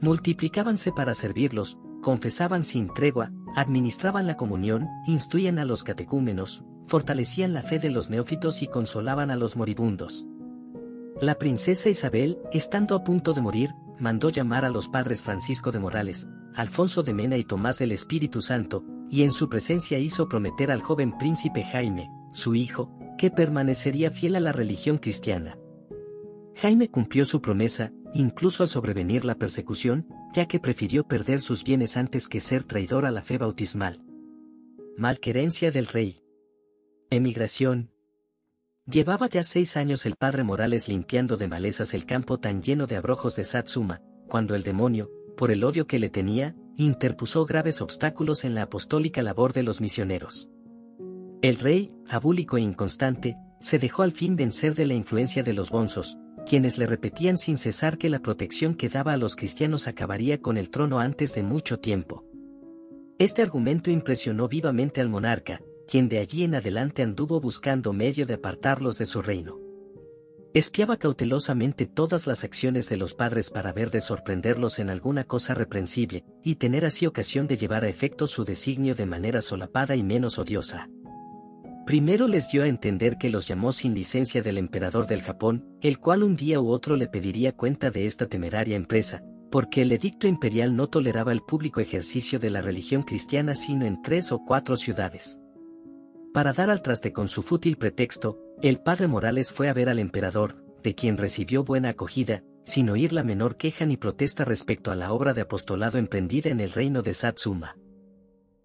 Multiplicábanse 0.00 0.90
para 0.92 1.14
servirlos, 1.14 1.78
confesaban 2.02 2.64
sin 2.64 2.92
tregua, 2.92 3.30
administraban 3.54 4.26
la 4.26 4.36
comunión, 4.36 4.88
instruían 5.06 5.58
a 5.58 5.64
los 5.64 5.84
catecúmenos, 5.84 6.64
fortalecían 6.86 7.52
la 7.52 7.62
fe 7.62 7.78
de 7.78 7.90
los 7.90 8.10
neófitos 8.10 8.62
y 8.62 8.66
consolaban 8.66 9.30
a 9.30 9.36
los 9.36 9.56
moribundos. 9.56 10.26
La 11.20 11.38
princesa 11.38 11.88
Isabel, 11.88 12.38
estando 12.52 12.96
a 12.96 13.04
punto 13.04 13.32
de 13.32 13.42
morir, 13.42 13.70
mandó 14.02 14.30
llamar 14.30 14.64
a 14.64 14.68
los 14.68 14.88
padres 14.88 15.22
Francisco 15.22 15.70
de 15.70 15.78
Morales, 15.78 16.28
Alfonso 16.56 17.04
de 17.04 17.14
Mena 17.14 17.36
y 17.36 17.44
Tomás 17.44 17.78
del 17.78 17.92
Espíritu 17.92 18.42
Santo, 18.42 18.84
y 19.08 19.22
en 19.22 19.30
su 19.30 19.48
presencia 19.48 20.00
hizo 20.00 20.28
prometer 20.28 20.72
al 20.72 20.82
joven 20.82 21.16
príncipe 21.16 21.62
Jaime, 21.62 22.10
su 22.32 22.56
hijo, 22.56 22.90
que 23.16 23.30
permanecería 23.30 24.10
fiel 24.10 24.34
a 24.34 24.40
la 24.40 24.50
religión 24.50 24.98
cristiana. 24.98 25.56
Jaime 26.56 26.90
cumplió 26.90 27.24
su 27.24 27.40
promesa, 27.40 27.92
incluso 28.12 28.64
al 28.64 28.68
sobrevenir 28.68 29.24
la 29.24 29.36
persecución, 29.36 30.08
ya 30.34 30.46
que 30.46 30.58
prefirió 30.58 31.06
perder 31.06 31.40
sus 31.40 31.62
bienes 31.62 31.96
antes 31.96 32.26
que 32.26 32.40
ser 32.40 32.64
traidor 32.64 33.06
a 33.06 33.12
la 33.12 33.22
fe 33.22 33.38
bautismal. 33.38 34.02
Malquerencia 34.98 35.70
del 35.70 35.86
rey. 35.86 36.24
Emigración, 37.08 37.92
Llevaba 38.92 39.26
ya 39.26 39.42
seis 39.42 39.78
años 39.78 40.04
el 40.04 40.16
padre 40.16 40.42
Morales 40.42 40.86
limpiando 40.86 41.38
de 41.38 41.48
malezas 41.48 41.94
el 41.94 42.04
campo 42.04 42.38
tan 42.38 42.60
lleno 42.60 42.86
de 42.86 42.96
abrojos 42.96 43.36
de 43.36 43.44
Satsuma, 43.44 44.02
cuando 44.28 44.54
el 44.54 44.64
demonio, 44.64 45.10
por 45.34 45.50
el 45.50 45.64
odio 45.64 45.86
que 45.86 45.98
le 45.98 46.10
tenía, 46.10 46.54
interpuso 46.76 47.46
graves 47.46 47.80
obstáculos 47.80 48.44
en 48.44 48.54
la 48.54 48.64
apostólica 48.64 49.22
labor 49.22 49.54
de 49.54 49.62
los 49.62 49.80
misioneros. 49.80 50.50
El 51.40 51.56
rey, 51.56 51.90
abúlico 52.06 52.58
e 52.58 52.60
inconstante, 52.60 53.38
se 53.60 53.78
dejó 53.78 54.02
al 54.02 54.12
fin 54.12 54.36
vencer 54.36 54.74
de 54.74 54.84
la 54.84 54.92
influencia 54.92 55.42
de 55.42 55.54
los 55.54 55.70
bonzos, 55.70 56.18
quienes 56.44 56.76
le 56.76 56.84
repetían 56.84 57.38
sin 57.38 57.56
cesar 57.56 57.96
que 57.96 58.10
la 58.10 58.20
protección 58.20 58.74
que 58.74 58.90
daba 58.90 59.14
a 59.14 59.16
los 59.16 59.36
cristianos 59.36 59.88
acabaría 59.88 60.42
con 60.42 60.58
el 60.58 60.68
trono 60.68 60.98
antes 60.98 61.34
de 61.34 61.42
mucho 61.42 61.78
tiempo. 61.78 62.26
Este 63.18 63.40
argumento 63.40 63.90
impresionó 63.90 64.48
vivamente 64.48 65.00
al 65.00 65.08
monarca, 65.08 65.62
quien 65.92 66.08
de 66.08 66.20
allí 66.20 66.42
en 66.42 66.54
adelante 66.54 67.02
anduvo 67.02 67.38
buscando 67.38 67.92
medio 67.92 68.24
de 68.24 68.32
apartarlos 68.32 68.96
de 68.96 69.04
su 69.04 69.20
reino. 69.20 69.60
Espiaba 70.54 70.96
cautelosamente 70.96 71.84
todas 71.84 72.26
las 72.26 72.44
acciones 72.44 72.88
de 72.88 72.96
los 72.96 73.12
padres 73.12 73.50
para 73.50 73.74
ver 73.74 73.90
de 73.90 74.00
sorprenderlos 74.00 74.78
en 74.78 74.88
alguna 74.88 75.24
cosa 75.24 75.52
reprensible, 75.52 76.24
y 76.42 76.54
tener 76.54 76.86
así 76.86 77.04
ocasión 77.04 77.46
de 77.46 77.58
llevar 77.58 77.84
a 77.84 77.90
efecto 77.90 78.26
su 78.26 78.46
designio 78.46 78.94
de 78.94 79.04
manera 79.04 79.42
solapada 79.42 79.94
y 79.94 80.02
menos 80.02 80.38
odiosa. 80.38 80.88
Primero 81.84 82.26
les 82.26 82.50
dio 82.50 82.62
a 82.62 82.68
entender 82.68 83.18
que 83.18 83.28
los 83.28 83.46
llamó 83.46 83.70
sin 83.70 83.94
licencia 83.94 84.40
del 84.40 84.56
emperador 84.56 85.06
del 85.06 85.20
Japón, 85.20 85.76
el 85.82 85.98
cual 85.98 86.22
un 86.22 86.36
día 86.36 86.58
u 86.58 86.70
otro 86.70 86.96
le 86.96 87.06
pediría 87.06 87.52
cuenta 87.52 87.90
de 87.90 88.06
esta 88.06 88.26
temeraria 88.28 88.76
empresa, 88.76 89.22
porque 89.50 89.82
el 89.82 89.92
edicto 89.92 90.26
imperial 90.26 90.74
no 90.74 90.86
toleraba 90.86 91.32
el 91.32 91.42
público 91.42 91.80
ejercicio 91.80 92.38
de 92.38 92.48
la 92.48 92.62
religión 92.62 93.02
cristiana 93.02 93.54
sino 93.54 93.84
en 93.84 94.00
tres 94.00 94.32
o 94.32 94.42
cuatro 94.42 94.78
ciudades. 94.78 95.41
Para 96.32 96.54
dar 96.54 96.70
al 96.70 96.80
traste 96.80 97.12
con 97.12 97.28
su 97.28 97.42
fútil 97.42 97.76
pretexto, 97.76 98.38
el 98.62 98.80
padre 98.80 99.06
Morales 99.06 99.52
fue 99.52 99.68
a 99.68 99.74
ver 99.74 99.90
al 99.90 99.98
emperador, 99.98 100.64
de 100.82 100.94
quien 100.94 101.18
recibió 101.18 101.62
buena 101.62 101.90
acogida, 101.90 102.42
sin 102.64 102.88
oír 102.88 103.12
la 103.12 103.22
menor 103.22 103.56
queja 103.56 103.84
ni 103.84 103.98
protesta 103.98 104.44
respecto 104.44 104.90
a 104.90 104.94
la 104.94 105.12
obra 105.12 105.34
de 105.34 105.42
apostolado 105.42 105.98
emprendida 105.98 106.48
en 106.48 106.60
el 106.60 106.72
reino 106.72 107.02
de 107.02 107.12
Satsuma. 107.12 107.76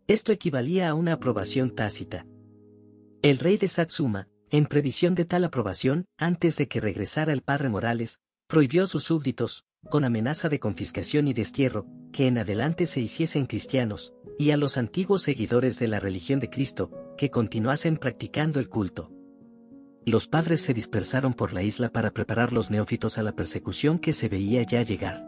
Esto 0.08 0.32
equivalía 0.32 0.88
a 0.88 0.94
una 0.94 1.14
aprobación 1.14 1.76
tácita. 1.76 2.26
El 3.22 3.40
rey 3.40 3.58
de 3.58 3.68
Satsuma, 3.68 4.30
en 4.50 4.66
previsión 4.68 5.14
de 5.14 5.26
tal 5.26 5.44
aprobación, 5.44 6.06
antes 6.18 6.56
de 6.56 6.70
que 6.70 6.80
regresara 6.80 7.34
el 7.34 7.42
padre 7.42 7.68
Morales, 7.68 8.22
prohibió 8.48 8.84
a 8.84 8.88
sus 8.88 9.04
súbditos, 9.04 9.66
con 9.89 10.06
amenaza 10.06 10.50
de 10.50 10.60
confiscación 10.60 11.27
y 11.27 11.34
destierro, 11.34 11.86
que 12.12 12.27
en 12.27 12.38
adelante 12.38 12.86
se 12.86 13.01
hiciesen 13.01 13.46
cristianos, 13.46 14.13
y 14.39 14.51
a 14.51 14.58
los 14.58 14.77
antiguos 14.77 15.24
seguidores 15.24 15.80
de 15.80 15.88
la 15.88 16.00
religión 16.00 16.39
de 16.39 16.50
Cristo, 16.50 16.92
que 17.18 17.30
continuasen 17.30 17.98
practicando 17.98 18.60
el 18.60 18.70
culto. 18.70 19.12
Los 20.06 20.27
padres 20.27 20.62
se 20.62 20.74
dispersaron 20.74 21.34
por 21.34 21.54
la 21.54 21.63
isla 21.63 21.92
para 21.92 22.12
preparar 22.12 22.54
los 22.54 22.72
neófitos 22.72 23.18
a 23.18 23.24
la 23.24 23.36
persecución 23.36 24.00
que 24.00 24.13
se 24.13 24.30
veía 24.30 24.63
ya 24.63 24.82
llegar. 24.82 25.25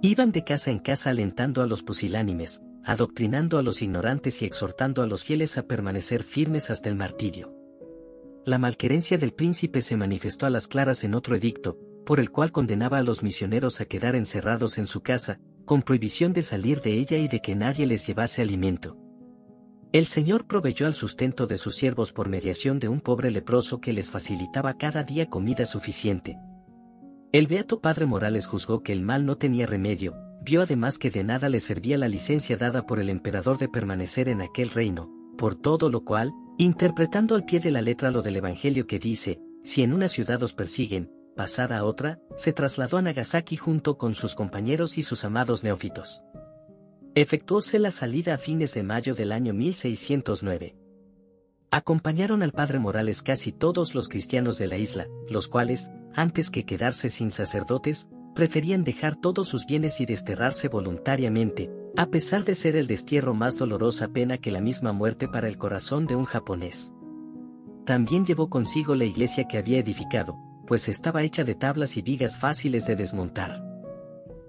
Iban 0.00 0.32
de 0.32 0.44
casa 0.44 0.70
en 0.70 0.78
casa 0.78 1.10
alentando 1.10 1.62
a 1.62 1.66
los 1.66 1.82
pusilánimes, 1.82 2.62
adoctrinando 2.84 3.58
a 3.58 3.62
los 3.62 3.82
ignorantes 3.82 4.40
y 4.42 4.46
exhortando 4.46 5.02
a 5.02 5.06
los 5.06 5.24
fieles 5.24 5.58
a 5.58 5.66
permanecer 5.66 6.22
firmes 6.22 6.70
hasta 6.70 6.88
el 6.88 6.96
martirio. 6.96 7.54
La 8.44 8.58
malquerencia 8.58 9.18
del 9.18 9.32
príncipe 9.34 9.82
se 9.82 9.96
manifestó 9.96 10.46
a 10.46 10.50
las 10.50 10.66
claras 10.66 11.04
en 11.04 11.14
otro 11.14 11.36
edicto, 11.36 11.78
por 12.04 12.20
el 12.20 12.30
cual 12.30 12.52
condenaba 12.52 12.98
a 12.98 13.02
los 13.02 13.22
misioneros 13.22 13.80
a 13.80 13.84
quedar 13.84 14.16
encerrados 14.16 14.78
en 14.78 14.86
su 14.86 15.02
casa, 15.02 15.38
con 15.64 15.82
prohibición 15.82 16.32
de 16.32 16.42
salir 16.42 16.80
de 16.80 16.98
ella 16.98 17.16
y 17.16 17.28
de 17.28 17.40
que 17.40 17.54
nadie 17.54 17.86
les 17.86 18.06
llevase 18.06 18.42
alimento. 18.42 18.96
El 19.92 20.06
Señor 20.06 20.46
proveyó 20.46 20.86
al 20.86 20.94
sustento 20.94 21.46
de 21.46 21.58
sus 21.58 21.76
siervos 21.76 22.12
por 22.12 22.28
mediación 22.28 22.78
de 22.78 22.88
un 22.88 23.00
pobre 23.00 23.30
leproso 23.30 23.80
que 23.80 23.92
les 23.92 24.10
facilitaba 24.10 24.78
cada 24.78 25.04
día 25.04 25.28
comida 25.28 25.66
suficiente. 25.66 26.38
El 27.30 27.46
beato 27.46 27.80
Padre 27.80 28.06
Morales 28.06 28.46
juzgó 28.46 28.82
que 28.82 28.92
el 28.92 29.02
mal 29.02 29.26
no 29.26 29.36
tenía 29.36 29.66
remedio, 29.66 30.14
vio 30.42 30.62
además 30.62 30.98
que 30.98 31.10
de 31.10 31.24
nada 31.24 31.48
le 31.48 31.60
servía 31.60 31.98
la 31.98 32.08
licencia 32.08 32.56
dada 32.56 32.86
por 32.86 33.00
el 33.00 33.10
emperador 33.10 33.58
de 33.58 33.68
permanecer 33.68 34.28
en 34.28 34.40
aquel 34.40 34.70
reino, 34.70 35.10
por 35.36 35.56
todo 35.56 35.90
lo 35.90 36.04
cual, 36.04 36.32
interpretando 36.58 37.34
al 37.34 37.44
pie 37.44 37.60
de 37.60 37.70
la 37.70 37.82
letra 37.82 38.10
lo 38.10 38.22
del 38.22 38.36
Evangelio 38.36 38.86
que 38.86 38.98
dice, 38.98 39.40
si 39.62 39.82
en 39.82 39.92
una 39.92 40.08
ciudad 40.08 40.42
os 40.42 40.54
persiguen, 40.54 41.10
pasada 41.34 41.78
a 41.78 41.84
otra, 41.84 42.20
se 42.36 42.52
trasladó 42.52 42.98
a 42.98 43.02
Nagasaki 43.02 43.56
junto 43.56 43.98
con 43.98 44.14
sus 44.14 44.34
compañeros 44.34 44.98
y 44.98 45.02
sus 45.02 45.24
amados 45.24 45.64
neófitos. 45.64 46.22
Efectuóse 47.14 47.78
la 47.78 47.90
salida 47.90 48.34
a 48.34 48.38
fines 48.38 48.74
de 48.74 48.82
mayo 48.82 49.14
del 49.14 49.32
año 49.32 49.52
1609. 49.52 50.76
Acompañaron 51.70 52.42
al 52.42 52.52
padre 52.52 52.78
Morales 52.78 53.22
casi 53.22 53.52
todos 53.52 53.94
los 53.94 54.08
cristianos 54.08 54.58
de 54.58 54.66
la 54.66 54.76
isla, 54.76 55.06
los 55.28 55.48
cuales, 55.48 55.90
antes 56.14 56.50
que 56.50 56.64
quedarse 56.64 57.10
sin 57.10 57.30
sacerdotes, 57.30 58.08
preferían 58.34 58.84
dejar 58.84 59.16
todos 59.16 59.48
sus 59.48 59.66
bienes 59.66 60.00
y 60.00 60.06
desterrarse 60.06 60.68
voluntariamente, 60.68 61.70
a 61.96 62.06
pesar 62.06 62.44
de 62.44 62.54
ser 62.54 62.76
el 62.76 62.86
destierro 62.86 63.34
más 63.34 63.58
dolorosa 63.58 64.08
pena 64.08 64.38
que 64.38 64.50
la 64.50 64.60
misma 64.60 64.92
muerte 64.92 65.28
para 65.28 65.48
el 65.48 65.58
corazón 65.58 66.06
de 66.06 66.16
un 66.16 66.24
japonés. 66.24 66.92
También 67.84 68.24
llevó 68.24 68.48
consigo 68.48 68.94
la 68.94 69.04
iglesia 69.04 69.48
que 69.48 69.58
había 69.58 69.78
edificado, 69.78 70.36
pues 70.66 70.88
estaba 70.88 71.22
hecha 71.22 71.44
de 71.44 71.54
tablas 71.54 71.96
y 71.96 72.02
vigas 72.02 72.38
fáciles 72.38 72.86
de 72.86 72.96
desmontar. 72.96 73.62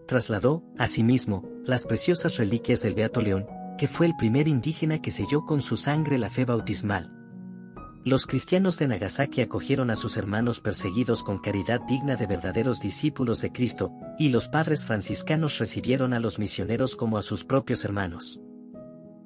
Trasladó, 0.08 0.64
asimismo, 0.78 1.44
las 1.66 1.86
preciosas 1.86 2.38
reliquias 2.38 2.82
del 2.82 2.96
Beato 2.96 3.22
León, 3.22 3.48
que 3.78 3.88
fue 3.88 4.06
el 4.06 4.16
primer 4.16 4.48
indígena 4.48 5.02
que 5.02 5.12
selló 5.12 5.46
con 5.46 5.62
su 5.62 5.78
sangre 5.78 6.18
la 6.18 6.30
fe 6.30 6.46
bautismal. 6.46 7.12
Los 8.06 8.28
cristianos 8.28 8.78
de 8.80 8.88
Nagasaki 8.88 9.40
acogieron 9.40 9.90
a 9.90 9.96
sus 9.96 10.18
hermanos 10.18 10.60
perseguidos 10.60 11.24
con 11.24 11.40
caridad 11.40 11.80
digna 11.88 12.18
de 12.18 12.28
verdaderos 12.28 12.82
discípulos 12.82 13.42
de 13.42 13.54
Cristo, 13.54 13.94
y 14.20 14.28
los 14.28 14.50
padres 14.50 14.86
franciscanos 14.86 15.58
recibieron 15.58 16.14
a 16.14 16.20
los 16.20 16.38
misioneros 16.38 16.98
como 16.98 17.18
a 17.18 17.22
sus 17.22 17.46
propios 17.46 17.86
hermanos. 17.86 18.42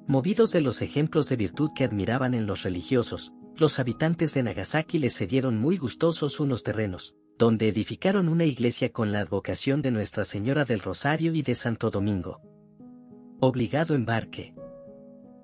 Movidos 0.06 0.52
de 0.52 0.60
los 0.60 0.80
ejemplos 0.80 1.28
de 1.28 1.36
virtud 1.36 1.72
que 1.74 1.84
admiraban 1.84 2.34
en 2.34 2.46
los 2.46 2.62
religiosos, 2.62 3.32
los 3.58 3.80
habitantes 3.80 4.34
de 4.34 4.44
Nagasaki 4.44 4.98
les 4.98 5.16
cedieron 5.16 5.58
muy 5.58 5.78
gustosos 5.78 6.38
unos 6.38 6.62
terrenos, 6.62 7.16
donde 7.38 7.68
edificaron 7.68 8.28
una 8.28 8.44
iglesia 8.44 8.92
con 8.92 9.10
la 9.10 9.20
advocación 9.20 9.82
de 9.82 9.90
Nuestra 9.90 10.24
Señora 10.24 10.64
del 10.64 10.80
Rosario 10.80 11.34
y 11.34 11.42
de 11.42 11.54
Santo 11.56 11.90
Domingo. 11.90 12.40
Obligado 13.40 13.94
embarque. 13.94 14.54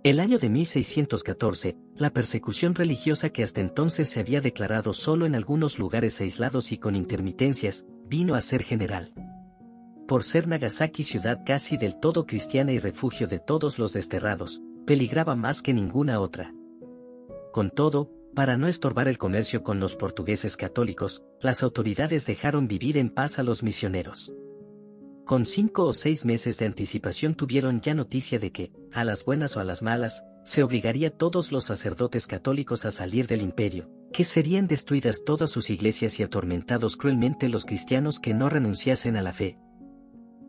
El 0.05 0.21
año 0.21 0.39
de 0.39 0.49
1614, 0.49 1.77
la 1.97 2.11
persecución 2.11 2.75
religiosa 2.75 3.31
que 3.31 3.43
hasta 3.43 3.61
entonces 3.61 4.11
se 4.11 4.21
había 4.21 4.41
declarado 4.41 4.93
solo 4.93 5.27
en 5.27 5.35
algunos 5.35 5.79
lugares 5.79 6.21
aislados 6.21 6.71
y 6.71 6.79
con 6.79 6.95
intermitencias, 6.95 7.85
vino 8.07 8.35
a 8.37 8.41
ser 8.41 8.63
general. 8.63 9.13
Por 10.07 10.23
ser 10.23 10.47
Nagasaki 10.47 11.03
ciudad 11.03 11.41
casi 11.45 11.79
del 11.79 11.99
todo 11.99 12.27
cristiana 12.27 12.71
y 12.73 12.79
refugio 12.79 13.27
de 13.27 13.41
todos 13.41 13.79
los 13.79 13.93
desterrados, 13.93 14.61
peligraba 14.87 15.35
más 15.35 15.63
que 15.63 15.73
ninguna 15.73 16.21
otra. 16.21 16.54
Con 17.55 17.71
todo, 17.71 18.11
para 18.35 18.57
no 18.57 18.67
estorbar 18.67 19.07
el 19.07 19.17
comercio 19.17 19.63
con 19.63 19.79
los 19.79 19.95
portugueses 19.95 20.57
católicos, 20.57 21.23
las 21.41 21.63
autoridades 21.63 22.27
dejaron 22.27 22.67
vivir 22.67 22.99
en 22.99 23.11
paz 23.11 23.39
a 23.39 23.45
los 23.45 23.63
misioneros. 23.63 24.33
Con 25.25 25.47
cinco 25.47 25.85
o 25.85 25.95
seis 25.95 26.25
meses 26.25 26.59
de 26.59 26.67
anticipación 26.67 27.37
tuvieron 27.37 27.81
ya 27.81 27.95
noticia 27.95 28.41
de 28.41 28.51
que, 28.51 28.73
a 28.93 29.05
las 29.05 29.25
buenas 29.25 29.57
o 29.57 29.61
a 29.61 29.65
las 29.65 29.83
malas, 29.83 30.25
se 30.45 30.65
obligaría 30.65 31.07
a 31.07 31.11
todos 31.13 31.53
los 31.53 31.67
sacerdotes 31.67 32.27
católicos 32.27 32.87
a 32.87 32.91
salir 32.91 33.29
del 33.29 33.41
imperio, 33.41 33.89
que 34.13 34.25
serían 34.25 34.67
destruidas 34.67 35.23
todas 35.25 35.53
sus 35.53 35.71
iglesias 35.71 36.19
y 36.19 36.25
atormentados 36.25 36.97
cruelmente 36.97 37.49
los 37.49 37.67
cristianos 37.67 38.19
que 38.19 38.35
no 38.35 38.49
renunciasen 38.49 39.17
a 39.17 39.23
la 39.23 39.33
fe. 39.33 39.61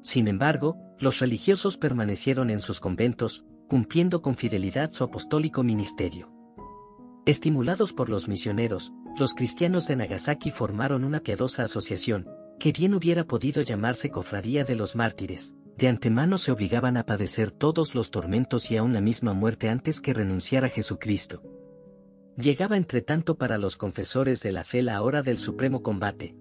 Sin 0.01 0.27
embargo, 0.27 0.75
los 0.97 1.19
religiosos 1.19 1.77
permanecieron 1.77 2.50
en 2.50 2.62
sus 2.62 2.79
conventos, 2.79 3.45
cumpliendo 3.69 4.24
con 4.24 4.35
fidelidad 4.35 4.89
su 4.89 5.03
apostólico 5.03 5.62
ministerio. 5.62 6.35
Estimulados 7.25 7.91
por 7.91 8.10
los 8.10 8.27
misioneros, 8.27 8.94
los 9.17 9.34
cristianos 9.34 9.88
de 9.88 9.96
Nagasaki 9.96 10.51
formaron 10.51 11.03
una 11.03 11.22
piadosa 11.22 11.63
asociación, 11.63 12.27
que 12.60 12.72
bien 12.72 12.94
hubiera 12.94 13.24
podido 13.24 13.63
llamarse 13.63 14.12
Cofradía 14.12 14.63
de 14.63 14.75
los 14.75 14.96
Mártires. 14.96 15.55
De 15.75 15.88
antemano 15.88 16.38
se 16.38 16.51
obligaban 16.51 16.98
a 16.98 17.05
padecer 17.08 17.50
todos 17.50 17.96
los 17.96 18.12
tormentos 18.12 18.70
y 18.70 18.77
aún 18.77 18.94
la 18.94 19.01
misma 19.01 19.34
muerte 19.34 19.70
antes 19.70 20.01
que 20.01 20.13
renunciar 20.13 20.65
a 20.65 20.70
Jesucristo. 20.70 21.41
Llegaba 22.38 22.77
entre 22.77 23.01
tanto 23.01 23.39
para 23.39 23.58
los 23.58 23.75
confesores 23.75 24.44
de 24.44 24.51
la 24.51 24.63
fe 24.63 24.84
la 24.84 25.01
hora 25.01 25.24
del 25.24 25.39
supremo 25.39 25.82
combate. 25.82 26.36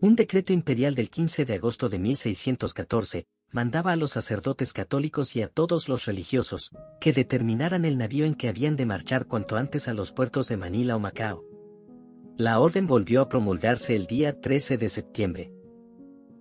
Un 0.00 0.14
decreto 0.14 0.52
imperial 0.52 0.94
del 0.94 1.10
15 1.10 1.44
de 1.44 1.54
agosto 1.54 1.88
de 1.88 1.98
1614, 1.98 3.26
mandaba 3.50 3.92
a 3.92 3.96
los 3.96 4.12
sacerdotes 4.12 4.72
católicos 4.72 5.34
y 5.36 5.42
a 5.42 5.48
todos 5.48 5.88
los 5.88 6.04
religiosos, 6.06 6.70
que 7.00 7.12
determinaran 7.12 7.84
el 7.84 7.96
navío 7.98 8.24
en 8.26 8.34
que 8.34 8.48
habían 8.48 8.76
de 8.76 8.86
marchar 8.86 9.26
cuanto 9.26 9.56
antes 9.56 9.88
a 9.88 9.94
los 9.94 10.12
puertos 10.12 10.48
de 10.48 10.56
Manila 10.56 10.96
o 10.96 10.98
Macao. 10.98 11.44
La 12.36 12.60
orden 12.60 12.86
volvió 12.86 13.22
a 13.22 13.28
promulgarse 13.28 13.96
el 13.96 14.06
día 14.06 14.40
13 14.40 14.78
de 14.78 14.88
septiembre. 14.88 15.52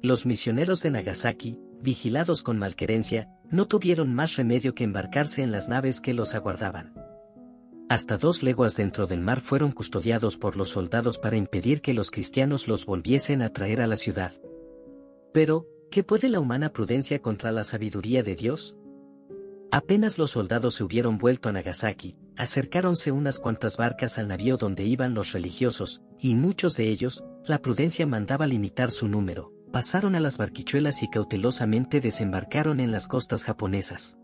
Los 0.02 0.26
misioneros 0.26 0.84
de 0.84 0.92
Nagasaki, 0.92 1.60
vigilados 1.82 2.44
con 2.44 2.60
malquerencia, 2.60 3.30
no 3.50 3.68
tuvieron 3.68 4.14
más 4.14 4.36
remedio 4.36 4.76
que 4.76 4.84
embarcarse 4.84 5.42
en 5.42 5.52
las 5.52 5.70
naves 5.70 6.02
que 6.02 6.14
los 6.14 6.36
aguardaban. 6.36 6.94
Hasta 7.90 8.18
dos 8.18 8.44
leguas 8.44 8.76
dentro 8.76 9.08
del 9.08 9.22
mar 9.22 9.40
fueron 9.40 9.72
custodiados 9.72 10.36
por 10.36 10.58
los 10.58 10.72
soldados 10.72 11.18
para 11.18 11.38
impedir 11.38 11.82
que 11.82 11.94
los 11.94 12.12
cristianos 12.12 12.68
los 12.68 12.86
volviesen 12.86 13.42
a 13.42 13.54
traer 13.54 13.80
a 13.80 13.88
la 13.88 13.96
ciudad. 13.96 14.34
Pero, 15.34 15.68
¿Qué 15.90 16.04
puede 16.04 16.28
la 16.28 16.40
humana 16.40 16.74
prudencia 16.74 17.22
contra 17.22 17.52
la 17.52 17.64
sabiduría 17.64 18.22
de 18.22 18.36
Dios? 18.36 18.76
Apenas 19.72 20.18
los 20.18 20.32
soldados 20.32 20.76
se 20.76 20.84
hubieron 20.84 21.18
vuelto 21.18 21.48
a 21.48 21.54
Nagasaki, 21.54 22.18
acercáronse 22.36 23.12
unas 23.12 23.40
cuantas 23.40 23.78
barcas 23.78 24.18
al 24.18 24.28
navío 24.28 24.58
donde 24.58 24.84
iban 24.86 25.14
los 25.14 25.32
religiosos, 25.32 26.02
y 26.20 26.36
muchos 26.36 26.76
de 26.76 26.90
ellos, 26.90 27.24
la 27.46 27.60
prudencia 27.60 28.06
mandaba 28.06 28.48
limitar 28.48 28.92
su 28.92 29.08
número, 29.08 29.54
pasaron 29.72 30.16
a 30.16 30.20
las 30.20 30.38
barquichuelas 30.38 31.04
y 31.04 31.10
cautelosamente 31.10 32.02
desembarcaron 32.02 32.80
en 32.80 32.92
las 32.92 33.08
costas 33.08 33.44
japonesas. 33.44 34.18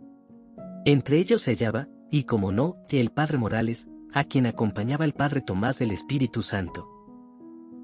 Entre 0.86 1.18
ellos 1.18 1.42
se 1.42 1.52
hallaba, 1.52 1.88
y 2.12 2.26
como 2.26 2.52
no, 2.52 2.78
el 2.90 3.10
padre 3.10 3.38
Morales, 3.38 3.88
a 4.14 4.26
quien 4.26 4.46
acompañaba 4.46 5.06
el 5.06 5.14
padre 5.14 5.42
Tomás 5.42 5.80
del 5.80 5.92
Espíritu 5.92 6.44
Santo. 6.44 6.90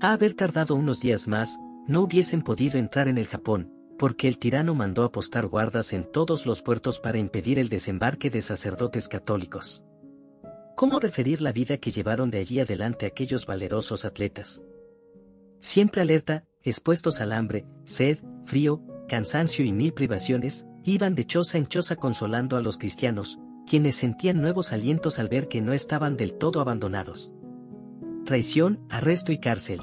A 0.01 0.13
haber 0.13 0.33
tardado 0.33 0.75
unos 0.75 0.99
días 0.99 1.27
más, 1.27 1.57
no 1.89 2.01
hubiesen 2.01 2.43
podido 2.43 2.77
entrar 2.77 3.07
en 3.07 3.17
el 3.17 3.25
Japón, 3.25 3.73
porque 3.97 4.27
el 4.27 4.37
tirano 4.37 4.75
mandó 4.75 5.03
apostar 5.03 5.47
guardas 5.47 5.91
en 5.91 6.09
todos 6.09 6.45
los 6.45 6.61
puertos 6.61 6.99
para 6.99 7.17
impedir 7.17 7.57
el 7.57 7.67
desembarque 7.67 8.29
de 8.29 8.43
sacerdotes 8.43 9.07
católicos. 9.07 9.83
¿Cómo 10.75 10.99
referir 10.99 11.41
la 11.41 11.51
vida 11.51 11.77
que 11.77 11.91
llevaron 11.91 12.29
de 12.29 12.37
allí 12.37 12.59
adelante 12.59 13.07
aquellos 13.07 13.47
valerosos 13.47 14.05
atletas? 14.05 14.61
Siempre 15.59 16.01
alerta, 16.01 16.45
expuestos 16.61 17.21
al 17.21 17.33
hambre, 17.33 17.65
sed, 17.85 18.19
frío, 18.45 18.83
cansancio 19.07 19.65
y 19.65 19.73
mil 19.73 19.91
privaciones, 19.91 20.67
iban 20.85 21.15
de 21.15 21.25
choza 21.25 21.57
en 21.57 21.67
choza 21.67 21.95
consolando 21.95 22.55
a 22.55 22.61
los 22.61 22.77
cristianos, 22.77 23.39
quienes 23.67 23.95
sentían 23.95 24.39
nuevos 24.39 24.73
alientos 24.73 25.17
al 25.17 25.27
ver 25.27 25.47
que 25.47 25.59
no 25.59 25.73
estaban 25.73 26.17
del 26.17 26.35
todo 26.35 26.61
abandonados. 26.61 27.31
Traición, 28.25 28.85
arresto 28.89 29.31
y 29.31 29.39
cárcel. 29.39 29.81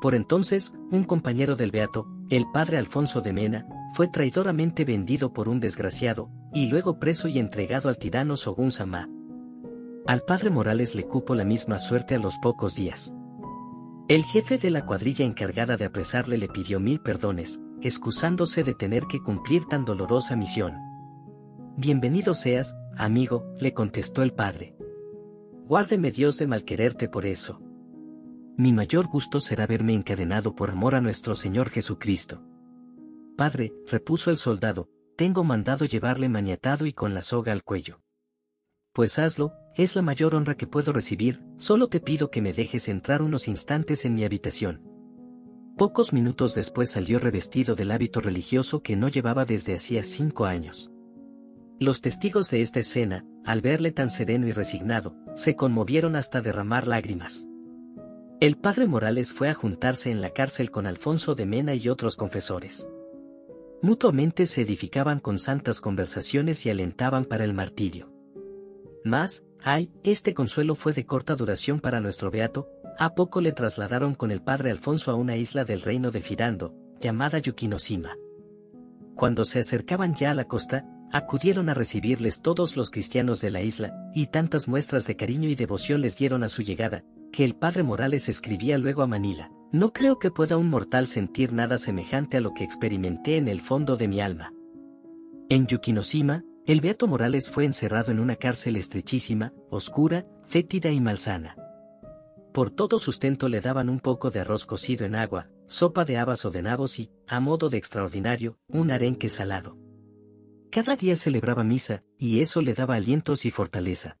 Por 0.00 0.14
entonces, 0.14 0.74
un 0.90 1.04
compañero 1.04 1.56
del 1.56 1.70
Beato, 1.70 2.06
el 2.28 2.46
padre 2.52 2.78
Alfonso 2.78 3.20
de 3.20 3.32
Mena, 3.32 3.66
fue 3.94 4.08
traidoramente 4.08 4.84
vendido 4.84 5.32
por 5.32 5.48
un 5.48 5.60
desgraciado, 5.60 6.30
y 6.52 6.66
luego 6.66 6.98
preso 6.98 7.28
y 7.28 7.38
entregado 7.38 7.88
al 7.88 7.98
tirano 7.98 8.36
Sogun 8.36 8.72
Sama. 8.72 9.08
Al 10.06 10.22
padre 10.22 10.50
Morales 10.50 10.94
le 10.94 11.04
cupo 11.04 11.34
la 11.34 11.44
misma 11.44 11.78
suerte 11.78 12.14
a 12.14 12.18
los 12.18 12.38
pocos 12.38 12.76
días. 12.76 13.12
El 14.08 14.22
jefe 14.22 14.58
de 14.58 14.70
la 14.70 14.86
cuadrilla 14.86 15.24
encargada 15.24 15.76
de 15.76 15.86
apresarle 15.86 16.38
le 16.38 16.48
pidió 16.48 16.78
mil 16.78 17.00
perdones, 17.00 17.60
excusándose 17.82 18.62
de 18.62 18.74
tener 18.74 19.04
que 19.06 19.20
cumplir 19.20 19.64
tan 19.64 19.84
dolorosa 19.84 20.36
misión. 20.36 20.74
Bienvenido 21.76 22.34
seas, 22.34 22.76
amigo, 22.96 23.44
le 23.58 23.74
contestó 23.74 24.22
el 24.22 24.32
padre. 24.32 24.76
Guárdeme 25.66 26.12
Dios 26.12 26.38
de 26.38 26.46
malquererte 26.46 27.08
por 27.08 27.26
eso. 27.26 27.60
Mi 28.58 28.72
mayor 28.72 29.06
gusto 29.06 29.38
será 29.38 29.66
verme 29.66 29.92
encadenado 29.92 30.54
por 30.54 30.70
amor 30.70 30.94
a 30.94 31.02
nuestro 31.02 31.34
Señor 31.34 31.68
Jesucristo. 31.68 32.42
Padre, 33.36 33.74
repuso 33.86 34.30
el 34.30 34.38
soldado, 34.38 34.88
tengo 35.14 35.44
mandado 35.44 35.84
llevarle 35.84 36.30
maniatado 36.30 36.86
y 36.86 36.94
con 36.94 37.12
la 37.12 37.20
soga 37.20 37.52
al 37.52 37.64
cuello. 37.64 38.00
Pues 38.94 39.18
hazlo, 39.18 39.52
es 39.76 39.94
la 39.94 40.00
mayor 40.00 40.34
honra 40.34 40.56
que 40.56 40.66
puedo 40.66 40.94
recibir, 40.94 41.42
solo 41.58 41.88
te 41.88 42.00
pido 42.00 42.30
que 42.30 42.40
me 42.40 42.54
dejes 42.54 42.88
entrar 42.88 43.20
unos 43.20 43.46
instantes 43.46 44.06
en 44.06 44.14
mi 44.14 44.24
habitación. 44.24 44.82
Pocos 45.76 46.14
minutos 46.14 46.54
después 46.54 46.90
salió 46.90 47.18
revestido 47.18 47.74
del 47.74 47.90
hábito 47.90 48.22
religioso 48.22 48.82
que 48.82 48.96
no 48.96 49.08
llevaba 49.08 49.44
desde 49.44 49.74
hacía 49.74 50.02
cinco 50.02 50.46
años. 50.46 50.90
Los 51.78 52.00
testigos 52.00 52.48
de 52.48 52.62
esta 52.62 52.80
escena, 52.80 53.26
al 53.44 53.60
verle 53.60 53.92
tan 53.92 54.08
sereno 54.08 54.46
y 54.46 54.52
resignado, 54.52 55.14
se 55.34 55.56
conmovieron 55.56 56.16
hasta 56.16 56.40
derramar 56.40 56.86
lágrimas. 56.86 57.46
El 58.38 58.58
padre 58.58 58.86
Morales 58.86 59.32
fue 59.32 59.48
a 59.48 59.54
juntarse 59.54 60.10
en 60.10 60.20
la 60.20 60.28
cárcel 60.28 60.70
con 60.70 60.86
Alfonso 60.86 61.34
de 61.34 61.46
Mena 61.46 61.74
y 61.74 61.88
otros 61.88 62.16
confesores. 62.16 62.86
Mutuamente 63.80 64.44
se 64.44 64.60
edificaban 64.60 65.20
con 65.20 65.38
santas 65.38 65.80
conversaciones 65.80 66.66
y 66.66 66.70
alentaban 66.70 67.24
para 67.24 67.44
el 67.44 67.54
martirio. 67.54 68.12
Mas, 69.04 69.46
ay, 69.62 69.90
este 70.04 70.34
consuelo 70.34 70.74
fue 70.74 70.92
de 70.92 71.06
corta 71.06 71.34
duración 71.34 71.80
para 71.80 72.02
nuestro 72.02 72.30
beato, 72.30 72.68
a 72.98 73.14
poco 73.14 73.40
le 73.40 73.52
trasladaron 73.52 74.14
con 74.14 74.30
el 74.30 74.42
padre 74.42 74.70
Alfonso 74.70 75.10
a 75.10 75.14
una 75.14 75.36
isla 75.36 75.64
del 75.64 75.80
reino 75.80 76.10
de 76.10 76.20
Firando, 76.20 76.74
llamada 77.00 77.38
Yukinoshima. 77.38 78.18
Cuando 79.14 79.46
se 79.46 79.60
acercaban 79.60 80.14
ya 80.14 80.32
a 80.32 80.34
la 80.34 80.44
costa, 80.44 80.84
acudieron 81.10 81.70
a 81.70 81.74
recibirles 81.74 82.42
todos 82.42 82.76
los 82.76 82.90
cristianos 82.90 83.40
de 83.40 83.48
la 83.48 83.62
isla, 83.62 83.94
y 84.14 84.26
tantas 84.26 84.68
muestras 84.68 85.06
de 85.06 85.16
cariño 85.16 85.48
y 85.48 85.54
devoción 85.54 86.02
les 86.02 86.18
dieron 86.18 86.44
a 86.44 86.50
su 86.50 86.60
llegada, 86.60 87.02
que 87.36 87.44
el 87.44 87.54
padre 87.54 87.82
Morales 87.82 88.30
escribía 88.30 88.78
luego 88.78 89.02
a 89.02 89.06
Manila. 89.06 89.52
No 89.70 89.92
creo 89.92 90.18
que 90.18 90.30
pueda 90.30 90.56
un 90.56 90.70
mortal 90.70 91.06
sentir 91.06 91.52
nada 91.52 91.76
semejante 91.76 92.38
a 92.38 92.40
lo 92.40 92.54
que 92.54 92.64
experimenté 92.64 93.36
en 93.36 93.46
el 93.48 93.60
fondo 93.60 93.98
de 93.98 94.08
mi 94.08 94.22
alma. 94.22 94.54
En 95.50 95.66
Yukinoshima, 95.66 96.44
el 96.64 96.80
Beato 96.80 97.06
Morales 97.06 97.50
fue 97.50 97.66
encerrado 97.66 98.10
en 98.10 98.20
una 98.20 98.36
cárcel 98.36 98.76
estrechísima, 98.76 99.52
oscura, 99.68 100.26
fétida 100.46 100.90
y 100.90 100.98
malsana. 100.98 101.56
Por 102.54 102.70
todo 102.70 102.98
sustento 102.98 103.50
le 103.50 103.60
daban 103.60 103.90
un 103.90 104.00
poco 104.00 104.30
de 104.30 104.40
arroz 104.40 104.64
cocido 104.64 105.04
en 105.04 105.14
agua, 105.14 105.50
sopa 105.66 106.06
de 106.06 106.16
habas 106.16 106.46
o 106.46 106.50
de 106.50 106.62
nabos 106.62 106.98
y, 106.98 107.10
a 107.26 107.38
modo 107.38 107.68
de 107.68 107.76
extraordinario, 107.76 108.58
un 108.66 108.90
arenque 108.90 109.28
salado. 109.28 109.76
Cada 110.70 110.96
día 110.96 111.16
celebraba 111.16 111.64
misa, 111.64 112.02
y 112.16 112.40
eso 112.40 112.62
le 112.62 112.72
daba 112.72 112.94
alientos 112.94 113.44
y 113.44 113.50
fortaleza. 113.50 114.16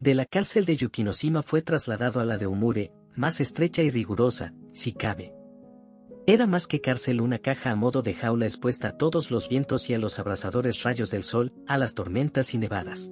De 0.00 0.14
la 0.14 0.26
cárcel 0.26 0.64
de 0.64 0.76
Yukinoshima 0.76 1.42
fue 1.42 1.60
trasladado 1.60 2.20
a 2.20 2.24
la 2.24 2.38
de 2.38 2.46
Umure, 2.46 2.92
más 3.16 3.40
estrecha 3.40 3.82
y 3.82 3.90
rigurosa, 3.90 4.54
si 4.72 4.92
cabe. 4.92 5.34
Era 6.24 6.46
más 6.46 6.68
que 6.68 6.80
cárcel 6.80 7.20
una 7.20 7.40
caja 7.40 7.72
a 7.72 7.74
modo 7.74 8.00
de 8.00 8.14
jaula 8.14 8.46
expuesta 8.46 8.90
a 8.90 8.96
todos 8.96 9.32
los 9.32 9.48
vientos 9.48 9.90
y 9.90 9.94
a 9.94 9.98
los 9.98 10.20
abrasadores 10.20 10.84
rayos 10.84 11.10
del 11.10 11.24
sol, 11.24 11.52
a 11.66 11.78
las 11.78 11.94
tormentas 11.94 12.54
y 12.54 12.58
nevadas. 12.58 13.10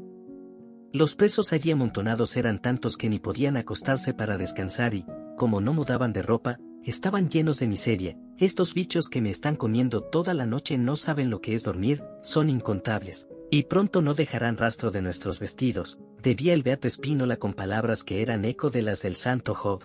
Los 0.93 1.17
presos 1.17 1.53
allí 1.53 1.73
amontonados 1.73 2.37
eran 2.37 2.63
tantos 2.63 2.97
que 2.97 3.09
ni 3.09 3.19
podían 3.19 3.57
acostarse 3.57 4.15
para 4.15 4.39
descansar 4.39 4.95
y, 4.95 5.05
como 5.37 5.61
no 5.61 5.75
mudaban 5.75 6.13
de 6.13 6.23
ropa, 6.23 6.59
estaban 6.85 7.31
llenos 7.31 7.59
de 7.59 7.67
miseria. 7.67 8.17
Estos 8.39 8.75
bichos 8.75 9.09
que 9.09 9.21
me 9.21 9.31
están 9.31 9.57
comiendo 9.57 10.03
toda 10.03 10.35
la 10.35 10.47
noche 10.47 10.79
no 10.79 10.95
saben 10.95 11.31
lo 11.31 11.41
que 11.41 11.55
es 11.55 11.65
dormir, 11.65 12.05
son 12.23 12.49
incontables, 12.49 13.27
y 13.51 13.65
pronto 13.65 14.03
no 14.03 14.15
dejarán 14.15 14.57
rastro 14.57 14.91
de 14.91 15.03
nuestros 15.03 15.39
vestidos, 15.39 15.99
debía 16.23 16.53
el 16.53 16.63
beato 16.63 16.89
Espínola 16.89 17.37
con 17.37 17.55
palabras 17.55 18.03
que 18.03 18.23
eran 18.23 18.45
eco 18.45 18.71
de 18.71 18.83
las 18.83 19.03
del 19.03 19.17
santo 19.17 19.55
Job. 19.55 19.85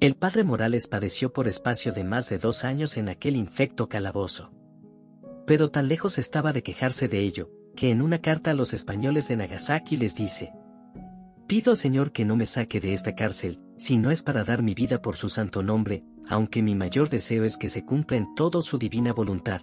El 0.00 0.14
padre 0.14 0.44
Morales 0.44 0.88
padeció 0.88 1.32
por 1.32 1.48
espacio 1.48 1.92
de 1.92 2.04
más 2.04 2.28
de 2.28 2.38
dos 2.38 2.64
años 2.64 2.96
en 2.96 3.08
aquel 3.08 3.36
infecto 3.36 3.88
calabozo. 3.88 4.52
Pero 5.46 5.70
tan 5.70 5.88
lejos 5.88 6.18
estaba 6.18 6.52
de 6.52 6.62
quejarse 6.62 7.08
de 7.08 7.20
ello, 7.20 7.50
que 7.76 7.90
en 7.90 8.02
una 8.02 8.20
carta 8.20 8.50
a 8.50 8.54
los 8.54 8.74
españoles 8.74 9.28
de 9.28 9.36
Nagasaki 9.36 9.96
les 9.96 10.16
dice, 10.16 10.52
Pido 11.46 11.70
al 11.70 11.76
Señor 11.76 12.10
que 12.10 12.24
no 12.24 12.34
me 12.36 12.44
saque 12.44 12.80
de 12.80 12.92
esta 12.92 13.14
cárcel, 13.14 13.60
si 13.78 13.96
no 13.98 14.10
es 14.10 14.22
para 14.22 14.42
dar 14.42 14.62
mi 14.62 14.74
vida 14.74 15.00
por 15.00 15.14
su 15.14 15.28
santo 15.28 15.62
nombre, 15.62 16.02
aunque 16.28 16.62
mi 16.62 16.74
mayor 16.74 17.08
deseo 17.08 17.44
es 17.44 17.56
que 17.56 17.68
se 17.68 17.84
cumpla 17.84 18.16
en 18.16 18.34
todo 18.34 18.62
su 18.62 18.78
divina 18.78 19.12
voluntad. 19.12 19.62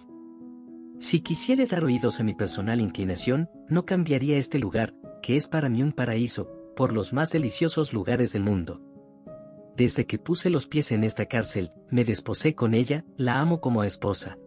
Si 0.98 1.20
quisiera 1.20 1.66
dar 1.66 1.84
oídos 1.84 2.20
a 2.20 2.22
mi 2.22 2.34
personal 2.34 2.80
inclinación, 2.80 3.50
no 3.68 3.84
cambiaría 3.84 4.38
este 4.38 4.58
lugar, 4.58 4.94
que 5.22 5.36
es 5.36 5.48
para 5.48 5.68
mí 5.68 5.82
un 5.82 5.92
paraíso, 5.92 6.48
por 6.76 6.92
los 6.92 7.12
más 7.12 7.30
deliciosos 7.30 7.92
lugares 7.92 8.32
del 8.32 8.42
mundo. 8.42 8.80
Desde 9.76 10.06
que 10.06 10.18
puse 10.18 10.50
los 10.50 10.66
pies 10.66 10.92
en 10.92 11.02
esta 11.02 11.26
cárcel, 11.26 11.72
me 11.90 12.04
desposé 12.04 12.54
con 12.54 12.74
ella, 12.74 13.04
la 13.16 13.40
amo 13.40 13.60
como 13.60 13.82
esposa. 13.82 14.38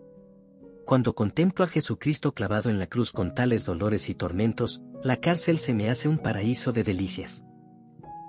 Cuando 0.86 1.16
contemplo 1.16 1.66
a 1.66 1.68
Jesucristo 1.68 2.34
clavado 2.34 2.70
en 2.70 2.80
la 2.80 2.88
cruz 2.88 3.12
con 3.12 3.36
tales 3.36 3.66
dolores 3.66 4.10
y 4.10 4.16
tormentos, 4.16 4.82
la 5.04 5.18
cárcel 5.18 5.58
se 5.58 5.74
me 5.74 5.90
hace 5.90 6.08
un 6.08 6.18
paraíso 6.18 6.72
de 6.72 6.84
delicias. 6.84 7.44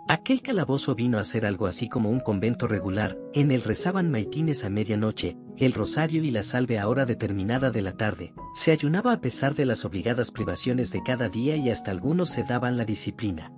Aquel 0.08 0.42
calabozo 0.42 0.96
vino 0.96 1.18
a 1.18 1.24
ser 1.24 1.46
algo 1.46 1.66
así 1.66 1.88
como 1.88 2.10
un 2.10 2.18
convento 2.18 2.66
regular, 2.66 3.16
en 3.32 3.52
él 3.52 3.62
rezaban 3.62 4.10
maitines 4.10 4.64
a 4.64 4.70
medianoche, 4.70 5.36
el 5.58 5.72
rosario 5.72 6.22
y 6.22 6.30
la 6.30 6.44
salve 6.44 6.78
a 6.78 6.88
hora 6.88 7.04
determinada 7.04 7.70
de 7.70 7.82
la 7.82 7.96
tarde, 7.96 8.32
se 8.54 8.70
ayunaba 8.70 9.12
a 9.12 9.20
pesar 9.20 9.56
de 9.56 9.66
las 9.66 9.84
obligadas 9.84 10.30
privaciones 10.30 10.92
de 10.92 11.02
cada 11.02 11.28
día 11.28 11.56
y 11.56 11.70
hasta 11.70 11.90
algunos 11.90 12.30
se 12.30 12.44
daban 12.44 12.76
la 12.76 12.84
disciplina. 12.84 13.52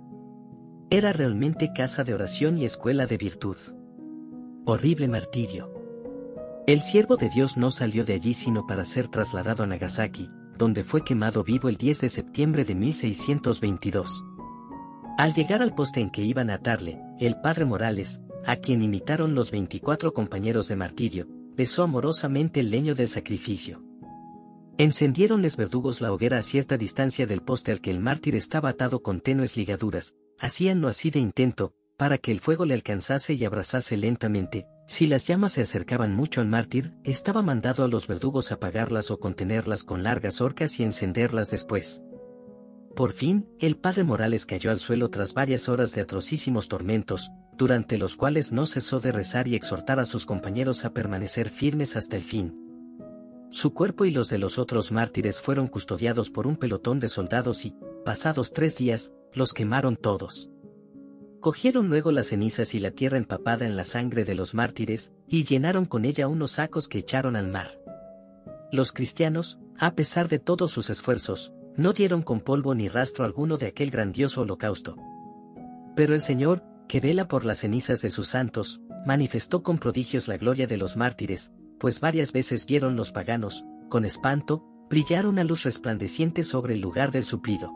Era 0.89 1.13
realmente 1.13 1.71
casa 1.73 2.03
de 2.03 2.13
oración 2.13 2.57
y 2.57 2.65
escuela 2.65 3.05
de 3.05 3.17
virtud. 3.17 3.55
Horrible 4.65 5.07
martirio. 5.07 5.71
El 6.65 6.81
siervo 6.81 7.17
de 7.17 7.29
Dios 7.29 7.55
no 7.55 7.69
salió 7.69 8.03
de 8.03 8.13
allí 8.13 8.33
sino 8.33 8.65
para 8.65 8.83
ser 8.83 9.07
trasladado 9.07 9.63
a 9.63 9.67
Nagasaki, 9.67 10.29
donde 10.57 10.83
fue 10.83 11.03
quemado 11.03 11.43
vivo 11.43 11.69
el 11.69 11.77
10 11.77 12.01
de 12.01 12.09
septiembre 12.09 12.65
de 12.65 12.75
1622. 12.75 14.23
Al 15.17 15.33
llegar 15.33 15.61
al 15.61 15.75
poste 15.75 15.99
en 15.99 16.09
que 16.09 16.23
iban 16.23 16.49
a 16.49 16.55
atarle, 16.55 16.99
el 17.19 17.39
padre 17.41 17.65
Morales, 17.65 18.21
a 18.45 18.55
quien 18.55 18.81
imitaron 18.81 19.35
los 19.35 19.51
24 19.51 20.13
compañeros 20.13 20.67
de 20.67 20.75
martirio, 20.75 21.27
besó 21.61 21.83
amorosamente 21.83 22.59
el 22.59 22.71
leño 22.71 22.95
del 22.95 23.07
sacrificio. 23.07 23.83
Encendieronles 24.79 25.57
verdugos 25.57 26.01
la 26.01 26.11
hoguera 26.11 26.39
a 26.39 26.41
cierta 26.41 26.75
distancia 26.75 27.27
del 27.27 27.43
poste 27.43 27.71
al 27.71 27.81
que 27.81 27.91
el 27.91 27.99
mártir 27.99 28.35
estaba 28.35 28.69
atado 28.69 29.03
con 29.03 29.21
tenues 29.21 29.57
ligaduras, 29.57 30.15
hacíanlo 30.39 30.87
así 30.87 31.11
de 31.11 31.19
intento, 31.19 31.75
para 31.97 32.17
que 32.17 32.31
el 32.31 32.39
fuego 32.39 32.65
le 32.65 32.73
alcanzase 32.73 33.35
y 33.35 33.45
abrazase 33.45 33.95
lentamente, 33.95 34.65
si 34.87 35.05
las 35.05 35.27
llamas 35.27 35.51
se 35.51 35.61
acercaban 35.61 36.15
mucho 36.15 36.41
al 36.41 36.47
mártir, 36.47 36.95
estaba 37.03 37.43
mandado 37.43 37.83
a 37.83 37.87
los 37.87 38.07
verdugos 38.07 38.51
apagarlas 38.51 39.11
o 39.11 39.19
contenerlas 39.19 39.83
con 39.83 40.01
largas 40.01 40.41
horcas 40.41 40.79
y 40.79 40.83
encenderlas 40.83 41.51
después. 41.51 42.01
Por 42.95 43.13
fin, 43.13 43.47
el 43.59 43.77
padre 43.77 44.03
Morales 44.03 44.47
cayó 44.47 44.71
al 44.71 44.79
suelo 44.79 45.11
tras 45.11 45.35
varias 45.35 45.69
horas 45.69 45.93
de 45.93 46.01
atrocísimos 46.01 46.67
tormentos, 46.69 47.29
durante 47.57 47.97
los 47.97 48.15
cuales 48.15 48.51
no 48.51 48.65
cesó 48.65 48.99
de 48.99 49.11
rezar 49.11 49.47
y 49.47 49.55
exhortar 49.55 49.99
a 49.99 50.05
sus 50.05 50.25
compañeros 50.25 50.85
a 50.85 50.93
permanecer 50.93 51.49
firmes 51.49 51.95
hasta 51.95 52.15
el 52.15 52.23
fin. 52.23 52.57
Su 53.49 53.73
cuerpo 53.73 54.05
y 54.05 54.11
los 54.11 54.29
de 54.29 54.37
los 54.37 54.57
otros 54.57 54.91
mártires 54.91 55.41
fueron 55.41 55.67
custodiados 55.67 56.29
por 56.29 56.47
un 56.47 56.55
pelotón 56.55 56.99
de 56.99 57.09
soldados 57.09 57.65
y, 57.65 57.75
pasados 58.05 58.53
tres 58.53 58.77
días, 58.77 59.13
los 59.33 59.53
quemaron 59.53 59.97
todos. 59.97 60.49
Cogieron 61.41 61.89
luego 61.89 62.11
las 62.11 62.27
cenizas 62.27 62.75
y 62.75 62.79
la 62.79 62.91
tierra 62.91 63.17
empapada 63.17 63.65
en 63.65 63.75
la 63.75 63.83
sangre 63.83 64.23
de 64.23 64.35
los 64.35 64.53
mártires, 64.53 65.13
y 65.27 65.43
llenaron 65.43 65.85
con 65.85 66.05
ella 66.05 66.27
unos 66.27 66.51
sacos 66.53 66.87
que 66.87 66.99
echaron 66.99 67.35
al 67.35 67.47
mar. 67.47 67.79
Los 68.71 68.93
cristianos, 68.93 69.59
a 69.77 69.95
pesar 69.95 70.29
de 70.29 70.39
todos 70.39 70.71
sus 70.71 70.89
esfuerzos, 70.89 71.51
no 71.75 71.93
dieron 71.93 72.21
con 72.21 72.39
polvo 72.39 72.75
ni 72.75 72.87
rastro 72.87 73.25
alguno 73.25 73.57
de 73.57 73.67
aquel 73.67 73.91
grandioso 73.91 74.41
holocausto. 74.41 74.95
Pero 75.95 76.13
el 76.13 76.21
Señor, 76.21 76.63
que 76.91 76.99
vela 76.99 77.29
por 77.29 77.45
las 77.45 77.59
cenizas 77.59 78.01
de 78.01 78.09
sus 78.09 78.27
santos, 78.27 78.81
manifestó 79.05 79.63
con 79.63 79.77
prodigios 79.77 80.27
la 80.27 80.35
gloria 80.35 80.67
de 80.67 80.75
los 80.75 80.97
mártires, 80.97 81.53
pues 81.79 82.01
varias 82.01 82.33
veces 82.33 82.65
vieron 82.65 82.97
los 82.97 83.13
paganos, 83.13 83.63
con 83.87 84.03
espanto, 84.03 84.65
brillar 84.89 85.25
una 85.25 85.45
luz 85.45 85.63
resplandeciente 85.63 86.43
sobre 86.43 86.73
el 86.73 86.81
lugar 86.81 87.13
del 87.13 87.23
suplido. 87.23 87.71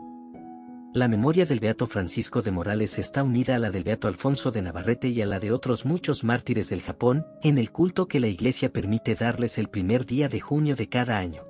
La 0.92 1.08
memoria 1.08 1.46
del 1.46 1.60
Beato 1.60 1.86
Francisco 1.86 2.42
de 2.42 2.50
Morales 2.50 2.98
está 2.98 3.22
unida 3.22 3.54
a 3.54 3.58
la 3.58 3.70
del 3.70 3.84
Beato 3.84 4.06
Alfonso 4.06 4.50
de 4.50 4.60
Navarrete 4.60 5.08
y 5.08 5.22
a 5.22 5.26
la 5.26 5.40
de 5.40 5.50
otros 5.50 5.86
muchos 5.86 6.22
mártires 6.22 6.68
del 6.68 6.82
Japón, 6.82 7.24
en 7.42 7.56
el 7.56 7.70
culto 7.70 8.08
que 8.08 8.20
la 8.20 8.26
Iglesia 8.26 8.70
permite 8.70 9.14
darles 9.14 9.56
el 9.56 9.70
primer 9.70 10.04
día 10.04 10.28
de 10.28 10.40
junio 10.40 10.76
de 10.76 10.90
cada 10.90 11.16
año. 11.16 11.45